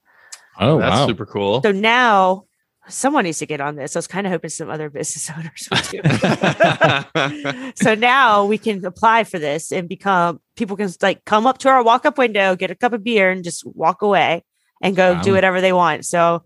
[0.58, 1.06] Oh, That's wow.
[1.06, 1.62] super cool.
[1.62, 2.44] so now
[2.88, 3.94] someone needs to get on this.
[3.94, 8.84] I was kind of hoping some other business owners would do so now we can
[8.84, 12.56] apply for this and become people can like come up to our walk up window
[12.56, 14.44] get a cup of beer and just walk away
[14.82, 16.06] and go do whatever they want.
[16.06, 16.42] So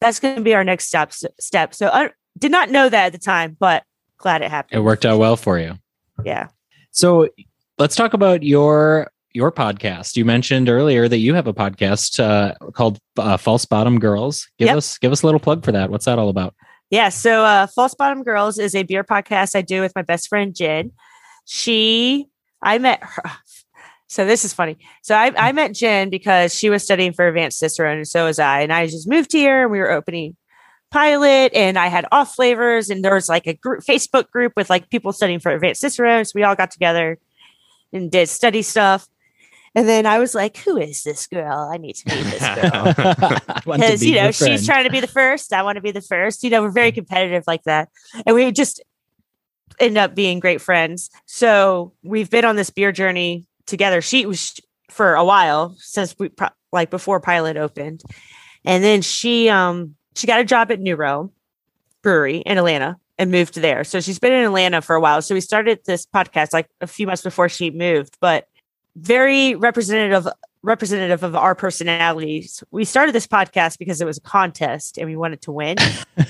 [0.00, 3.12] that's going to be our next step step so i did not know that at
[3.12, 3.82] the time but
[4.18, 5.74] glad it happened It worked out well for you.
[6.24, 6.48] yeah
[6.90, 7.28] So
[7.78, 10.16] let's talk about your your podcast.
[10.16, 14.48] You mentioned earlier that you have a podcast uh, called uh, False Bottom Girls.
[14.58, 14.76] Give Yep.
[14.78, 15.90] us give us a little plug for that.
[15.90, 16.54] What's that all about?
[16.90, 17.10] Yeah.
[17.10, 20.56] So, uh, False Bottom Girls is a beer podcast I do with my best friend
[20.56, 20.92] Jen.
[21.44, 22.26] She,
[22.62, 23.22] I met her.
[24.08, 24.78] So this is funny.
[25.02, 28.38] So I, I met Jen because she was studying for advanced Cicerone, and so was
[28.38, 28.60] I.
[28.60, 30.36] And I just moved here, and we were opening
[30.90, 34.70] pilot, and I had off flavors, and there was like a group, Facebook group with
[34.70, 36.24] like people studying for advanced Cicerone.
[36.24, 37.18] So we all got together
[37.92, 39.06] and did study stuff.
[39.74, 41.68] And then I was like, "Who is this girl?
[41.70, 44.84] I need to meet this girl." I want to because be you know she's trying
[44.84, 47.44] to be the first i want to be the first you know we're very competitive
[47.46, 47.90] like that
[48.26, 48.82] and we just
[49.80, 51.10] end up being great friends.
[51.26, 54.00] So we've been on this beer journey together.
[54.00, 54.58] She was
[54.90, 56.30] for a while since we
[56.72, 58.02] like before Pilot opened,
[58.64, 61.30] and then she um she got a job at New Realm
[62.02, 63.84] Brewery in Atlanta and moved there.
[63.84, 65.22] So she's been in Atlanta for a while.
[65.22, 68.48] So we started this podcast like a few months before she moved, but
[68.96, 70.26] very representative
[70.62, 72.62] representative of our personalities.
[72.70, 75.76] We started this podcast because it was a contest and we wanted to win.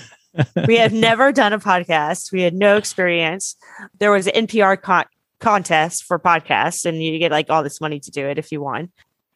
[0.66, 2.32] we have never done a podcast.
[2.32, 3.56] We had no experience.
[3.98, 5.06] There was an NPR con-
[5.40, 8.60] contest for podcasts, and you get like all this money to do it if you
[8.60, 8.90] won.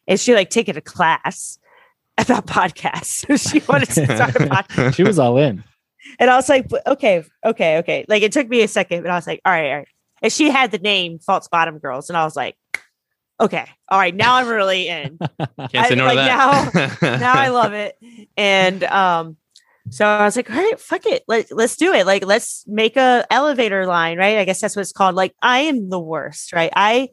[0.09, 1.59] And she like taking a class
[2.19, 3.27] about podcasts.
[3.27, 4.95] So she wanted to start a podcast.
[4.95, 5.65] She was all in.
[6.19, 8.05] And I was like, okay, okay, okay.
[8.09, 9.89] Like it took me a second, but I was like, all right, all right.
[10.21, 12.11] And she had the name False Bottom Girls.
[12.11, 12.57] And I was like,
[13.41, 15.19] okay, all right, now I'm really in.
[15.19, 17.21] Can't say I- no like, to that.
[17.21, 17.97] now I love it.
[18.37, 19.37] And um,
[19.91, 21.25] so I was like, all right, fuck it.
[21.27, 22.07] Let, let's do it.
[22.07, 24.39] Like, let's make a elevator line, right?
[24.39, 25.15] I guess that's what it's called.
[25.15, 26.73] Like, I am the worst, right?
[26.75, 27.09] I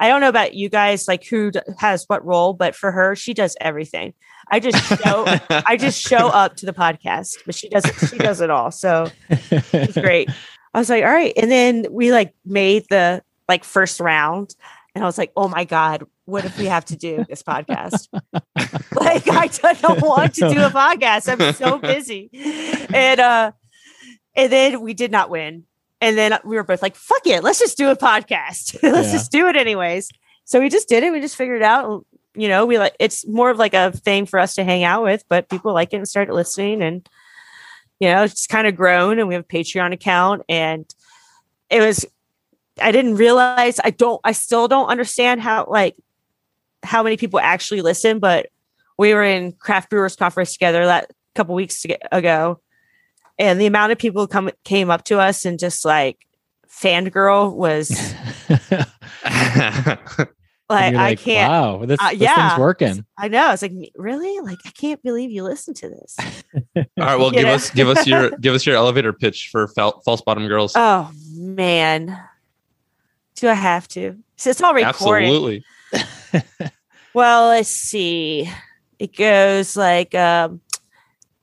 [0.00, 3.16] I don't know about you guys, like who d- has what role, but for her,
[3.16, 4.14] she does everything.
[4.50, 8.40] I just show I just show up to the podcast, but she does she does
[8.40, 8.70] it all.
[8.70, 10.30] So it's great.
[10.74, 11.32] I was like, all right.
[11.36, 14.54] And then we like made the like first round.
[14.94, 18.06] And I was like, oh my God, what if we have to do this podcast?
[18.94, 21.26] like I don't want to do a podcast.
[21.32, 22.28] I'm so busy.
[22.92, 23.52] And uh
[24.36, 25.64] and then we did not win.
[26.02, 28.80] And then we were both like, fuck it, let's just do a podcast.
[28.82, 29.12] let's Yeah.
[29.12, 30.10] just do it anyways.
[30.44, 31.12] So we just did it.
[31.12, 32.04] We just figured it out.
[32.34, 35.02] You know, we like it's more of like a thing for us to hang out
[35.04, 37.08] with, but people like it and started listening and
[38.00, 40.84] you know, it's kind of grown and we have a Patreon account and
[41.70, 42.04] it was
[42.80, 45.96] I didn't realize I don't I still don't understand how like
[46.88, 48.46] how many people actually listen, but
[48.96, 52.60] we were in craft brewers conference together that couple weeks ago
[53.38, 56.26] and the amount of people come came up to us and just like
[56.68, 57.90] fangirl was
[60.68, 62.48] like, You're I can't Wow, this, Uh, this yeah.
[62.48, 63.04] thing's working.
[63.16, 66.16] I know it's like really like I can't believe you listen to this.
[66.76, 67.54] All right, well, give know?
[67.54, 70.72] us give us your give us your elevator pitch for fal- false bottom girls.
[70.74, 72.18] Oh man.
[73.36, 74.16] Do I have to?
[74.36, 75.28] So it's all recording.
[75.28, 75.64] Absolutely.
[77.18, 78.48] Well, let's see.
[79.00, 80.60] It goes like um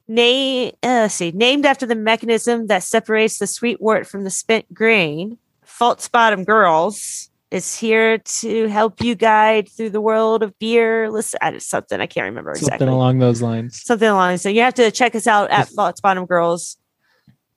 [0.07, 4.29] name uh, let's see, named after the mechanism that separates the sweet wort from the
[4.29, 5.37] spent grain.
[5.65, 11.11] False bottom girls is here to help you guide through the world of beer.
[11.11, 12.77] Listen, I something I can't remember exactly.
[12.77, 13.83] Something along those lines.
[13.83, 14.37] something along.
[14.37, 16.77] So you have to check us out at False Bottom Girls,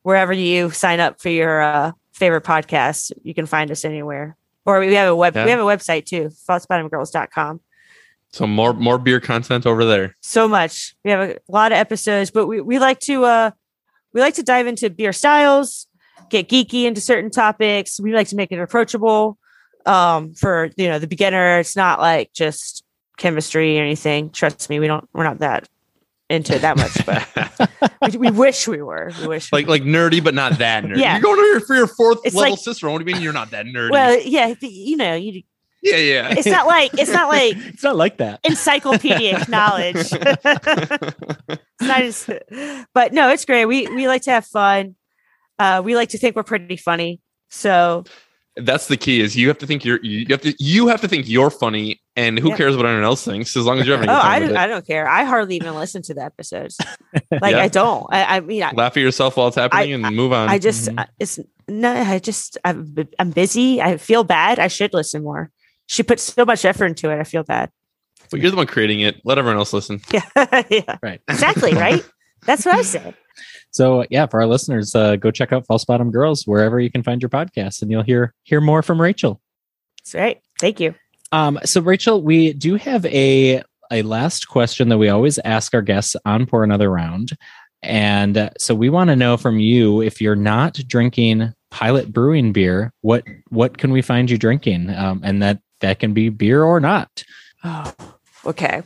[0.03, 3.13] wherever you sign up for your uh, favorite podcast.
[3.23, 5.37] You can find us anywhere, or we have a web.
[5.37, 5.45] Yeah.
[5.45, 7.61] We have a website too, falsebottomgirls.com.
[8.33, 10.15] So more more beer content over there.
[10.21, 10.95] So much.
[11.05, 13.51] We have a lot of episodes, but we, we like to uh
[14.13, 15.87] we like to dive into beer styles,
[16.31, 17.99] get geeky into certain topics.
[18.01, 19.39] We like to make it approachable
[19.87, 21.59] um for you know the beginner.
[21.61, 22.85] It's not like just
[23.17, 24.31] chemistry or anything.
[24.31, 25.69] Trust me, we don't we're not that
[26.31, 27.71] into it that much, but
[28.13, 29.11] we, we wish we were.
[29.23, 29.51] We wish.
[29.51, 30.99] we like like nerdy, but not that nerdy.
[30.99, 31.15] Yeah.
[31.15, 32.91] You're going here for your fourth It's level like- sister.
[32.91, 33.91] What do you mean you're not that nerdy?
[33.91, 35.43] well, yeah, you know, you.
[35.91, 36.35] Yeah, yeah.
[36.37, 38.41] It's not like it's not like It's not like that.
[38.45, 39.97] encyclopedic knowledge.
[40.13, 42.31] it's not as,
[42.95, 43.67] but no, it's great.
[43.67, 44.97] We we like to have fun.
[45.59, 47.21] Uh, we like to think we're pretty funny.
[47.51, 48.05] So
[48.57, 49.21] That's the key.
[49.21, 52.01] Is you have to think you're you have to you have to think you're funny,
[52.17, 52.57] and who Yeah.
[52.57, 54.57] cares what anyone else thinks as long as you're having a oh, I don't.
[54.57, 55.09] I don't care.
[55.09, 56.77] I hardly even listen to the episodes.
[57.41, 57.63] Like Yeah.
[57.63, 58.07] I don't.
[58.11, 60.49] I, I mean, I, Laugh at yourself while it's happening and move on.
[60.49, 61.07] I just Mhm.
[61.19, 61.93] It's no.
[61.93, 63.81] I just I'm, I'm busy.
[63.83, 64.59] I feel bad.
[64.59, 65.51] I should listen more.
[65.89, 67.19] She puts so much effort into it.
[67.19, 67.71] I feel bad.
[68.31, 69.21] but you're the one creating it.
[69.25, 70.01] Let everyone else listen.
[70.13, 70.99] Yeah, yeah.
[71.03, 71.21] Right.
[71.29, 71.73] Exactly.
[71.75, 72.05] Right.
[72.47, 73.15] That's what I said.
[73.71, 77.03] So yeah, for our listeners, uh, go check out False Bottom Girls wherever you can
[77.03, 79.43] find your podcast, and you'll hear hear more from Rachel.
[80.01, 80.41] That's right.
[80.59, 80.95] Thank you.
[81.33, 83.63] Um, so Rachel, we do have a
[83.93, 87.33] a last question that we always ask our guests on Pour Another Round,
[87.83, 92.53] and uh, so we want to know from you if you're not drinking Pilot Brewing
[92.53, 94.89] beer, what what can we find you drinking?
[94.91, 97.25] Um, and that that can be beer or not.
[97.65, 97.93] Oh,
[98.47, 98.83] okay.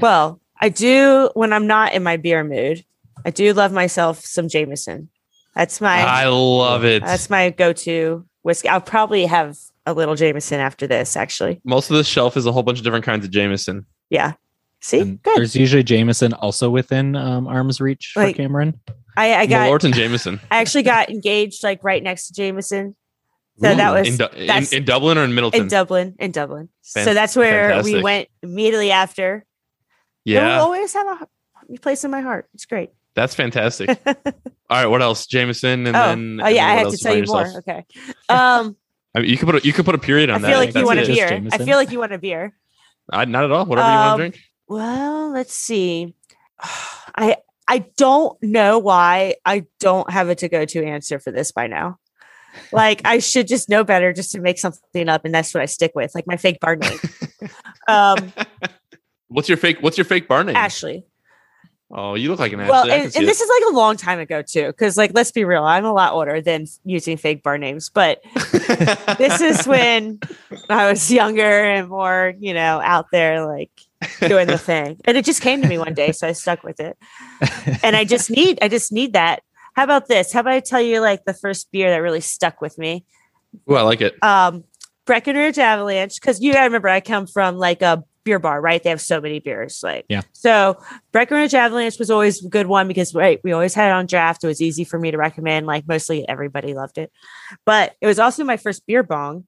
[0.00, 2.84] Well, I do when I'm not in my beer mood.
[3.24, 5.08] I do love myself some Jameson.
[5.54, 7.02] That's my I love it.
[7.02, 8.68] that's my go-to whiskey.
[8.68, 11.16] I'll probably have a little Jameson after this.
[11.16, 13.86] Actually, Most of this shelf is a whole bunch of different kinds of Jameson.
[14.10, 14.34] yeah.
[14.82, 15.38] See, And good.
[15.38, 18.78] there's usually Jameson also within um, arm's reach for Cameron.
[19.16, 19.68] I, I got.
[19.70, 20.38] Malort and Jameson.
[20.50, 22.94] I actually got engaged like right next to Jameson.
[23.58, 25.54] So that was in, Du- in, in Dublin or in Midleton?
[25.54, 26.14] in Dublin.
[26.18, 26.68] In Dublin.
[26.82, 29.44] so that's where we went immediately after.
[30.24, 30.58] You'll yeah.
[30.58, 32.48] always have a place in my heart.
[32.52, 32.90] It's great.
[33.14, 33.88] That's fantastic.
[34.06, 34.22] All
[34.70, 35.26] right, what else?
[35.26, 36.40] Jameson, and oh, then.
[36.42, 37.58] oh yeah, then I what had to tell you find more.
[37.60, 37.86] Okay.
[38.28, 38.76] Um,
[39.14, 40.48] I mean, you could put a, you could put a period I on that.
[40.48, 41.48] I feel like think you want a that's Just beer.
[41.52, 42.54] I feel like you want a beer.
[43.10, 43.64] I, not at all.
[43.64, 44.40] Whatever you want Um, to drink.
[44.68, 46.14] Well, let's see.
[46.60, 47.36] I
[47.68, 51.68] I don't know why I don't have a to go to answer for this by
[51.68, 51.98] now.
[52.72, 55.66] Like I should just know better just to make something up, and that's what I
[55.66, 56.14] stick with.
[56.14, 56.98] Like my fake bar name,
[57.88, 58.32] um,
[59.28, 59.78] What's your fake?
[59.80, 60.56] What's your fake bar name?
[60.56, 61.04] Ashley.
[61.90, 62.70] Oh, you look like an Ashley.
[62.70, 65.44] Well, and, and this is like a long time ago too, because like let's be
[65.44, 68.22] real, I'm a lot older than using fake bar names, but
[69.18, 70.18] this is when
[70.68, 73.70] I was younger and more, you know, out there like
[74.20, 74.98] doing the thing.
[75.04, 76.96] And it just came to me one day, so I stuck with it.
[77.84, 79.42] And I just need I just need that.
[79.76, 80.32] How about this?
[80.32, 83.04] How about I tell you like the first beer that really stuck with me?
[83.70, 84.16] Ooh, I like it.
[84.24, 84.64] Um
[85.04, 88.82] Breckenridge Avalanche, because you gotta remember I come from like a beer bar, right?
[88.82, 89.80] They have so many beers.
[89.82, 90.22] Like Yeah.
[90.32, 90.80] So
[91.12, 94.42] Breckenridge Avalanche was always a good one because right, we always had it on draft.
[94.42, 95.66] It was easy for me to recommend.
[95.66, 97.12] Like mostly everybody loved it.
[97.66, 99.46] But it was also my first beer bong,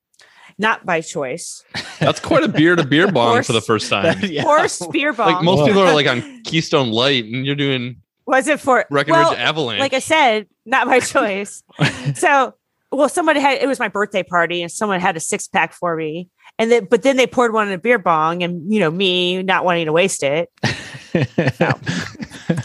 [0.58, 1.64] not by choice.
[2.00, 4.18] That's quite a beer to beer bong Horse- for the first time.
[4.22, 4.42] Yeah.
[4.42, 5.32] Horse beer bong.
[5.32, 5.66] Like most Whoa.
[5.68, 9.80] people are like on Keystone Light, and you're doing was it for Breckenridge well, Avalanche.
[9.80, 11.62] like I said, not my choice.
[12.14, 12.54] so,
[12.92, 15.96] well, someone had it was my birthday party, and someone had a six pack for
[15.96, 18.90] me, and then but then they poured one in a beer bong, and you know
[18.90, 20.50] me not wanting to waste it.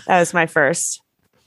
[0.05, 1.01] That was my first.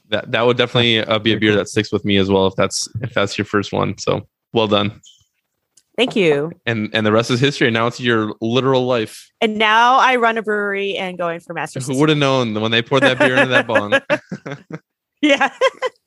[0.08, 2.54] that that would definitely uh, be a beer that sticks with me as well if
[2.56, 3.96] that's if that's your first one.
[3.98, 5.00] So well done.
[5.96, 6.52] Thank you.
[6.66, 7.70] And and the rest is history.
[7.70, 9.30] Now it's your literal life.
[9.40, 11.80] And now I run a brewery and going for master.
[11.80, 13.98] Who would have known when they poured that beer into that bong?
[15.22, 15.50] Yeah,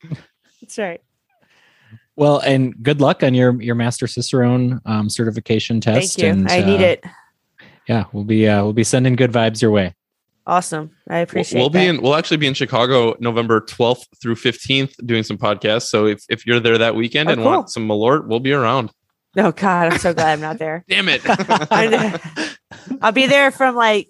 [0.61, 1.01] that's right.
[2.15, 6.15] well, and good luck on your your master cicerone um, certification test.
[6.19, 6.31] Thank you.
[6.31, 7.03] And, I need uh, it.
[7.87, 9.95] Yeah, we'll be uh, we'll be sending good vibes your way.
[10.45, 10.91] Awesome.
[11.09, 11.59] I We'll, appreciate.
[11.59, 12.01] we'll be in.
[12.01, 15.87] We'll actually be in Chicago November twelfth through fifteenth doing some podcasts.
[15.87, 17.51] So if if you're there that weekend Oh, and cool.
[17.51, 18.91] want some Malort, we'll be around.
[19.37, 20.83] Oh God, I'm so glad I'm not there.
[20.89, 21.21] Damn it!
[21.71, 22.97] I know.
[23.01, 24.09] I'll be there from like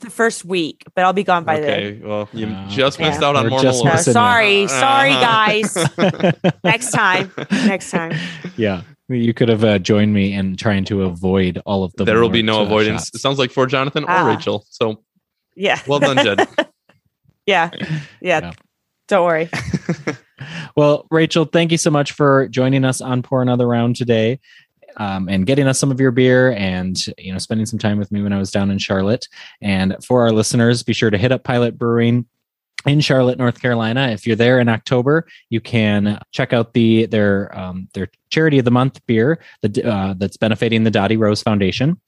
[0.00, 1.70] the first week, but I'll be gone by then.
[1.70, 3.28] okay, well you Uh, just missed Yeah.
[3.28, 5.20] out on We're more just No, sorry, sorry, Uh-huh.
[5.20, 5.76] guys.
[6.64, 7.30] Next time,
[7.66, 8.16] next time.
[8.56, 12.04] yeah, you could have uh, joined me in trying to avoid all of the.
[12.04, 13.02] there will be no uh, avoidance.
[13.06, 13.14] shots.
[13.16, 14.26] It sounds like for Jonathan or Ah.
[14.34, 14.64] Rachel.
[14.70, 15.02] So
[15.54, 15.78] Yeah.
[15.86, 16.48] well done, Jed.
[17.46, 17.70] yeah.
[17.72, 18.00] yeah.
[18.20, 18.52] Yeah.
[19.08, 19.48] Don't worry.
[20.76, 24.40] Well, Rachel, thank you so much for joining us on Pour Another Round today.
[24.96, 28.10] Um, and getting us some of your beer and you know spending some time with
[28.10, 29.28] me when I was down in Charlotte.
[29.62, 32.26] And for our listeners, be sure to hit up Pilot Brewing
[32.86, 34.08] in Charlotte, North Carolina.
[34.08, 38.64] If you're there in October, you can check out the their um, their charity of
[38.64, 42.00] the month beer that uh, that's benefiting the Dottie Rose Foundation.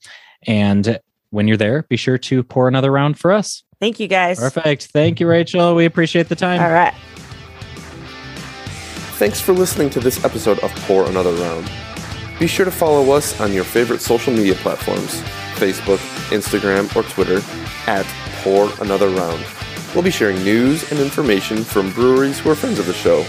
[0.45, 3.63] And when you're there, be sure to pour another round for us.
[3.79, 4.39] Thank you guys.
[4.39, 4.85] Perfect.
[4.87, 5.75] Thank you, Rachel.
[5.75, 6.61] We appreciate the time.
[6.61, 6.93] All right.
[9.17, 11.69] Thanks for listening to this episode of Pour Another Round.
[12.39, 15.21] Be sure to follow us on your favorite social media platforms
[15.53, 15.99] Facebook,
[16.29, 17.41] Instagram, or Twitter
[17.85, 18.05] at
[18.41, 19.45] Pour Another Round.
[19.93, 23.23] We'll be sharing news and information from breweries who are friends of the show.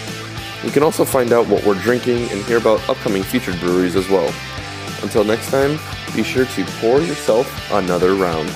[0.64, 4.08] You can also find out what we're drinking and hear about upcoming featured breweries as
[4.08, 4.32] well.
[5.02, 5.78] Until next time,
[6.16, 8.48] be sure to pour yourself another round.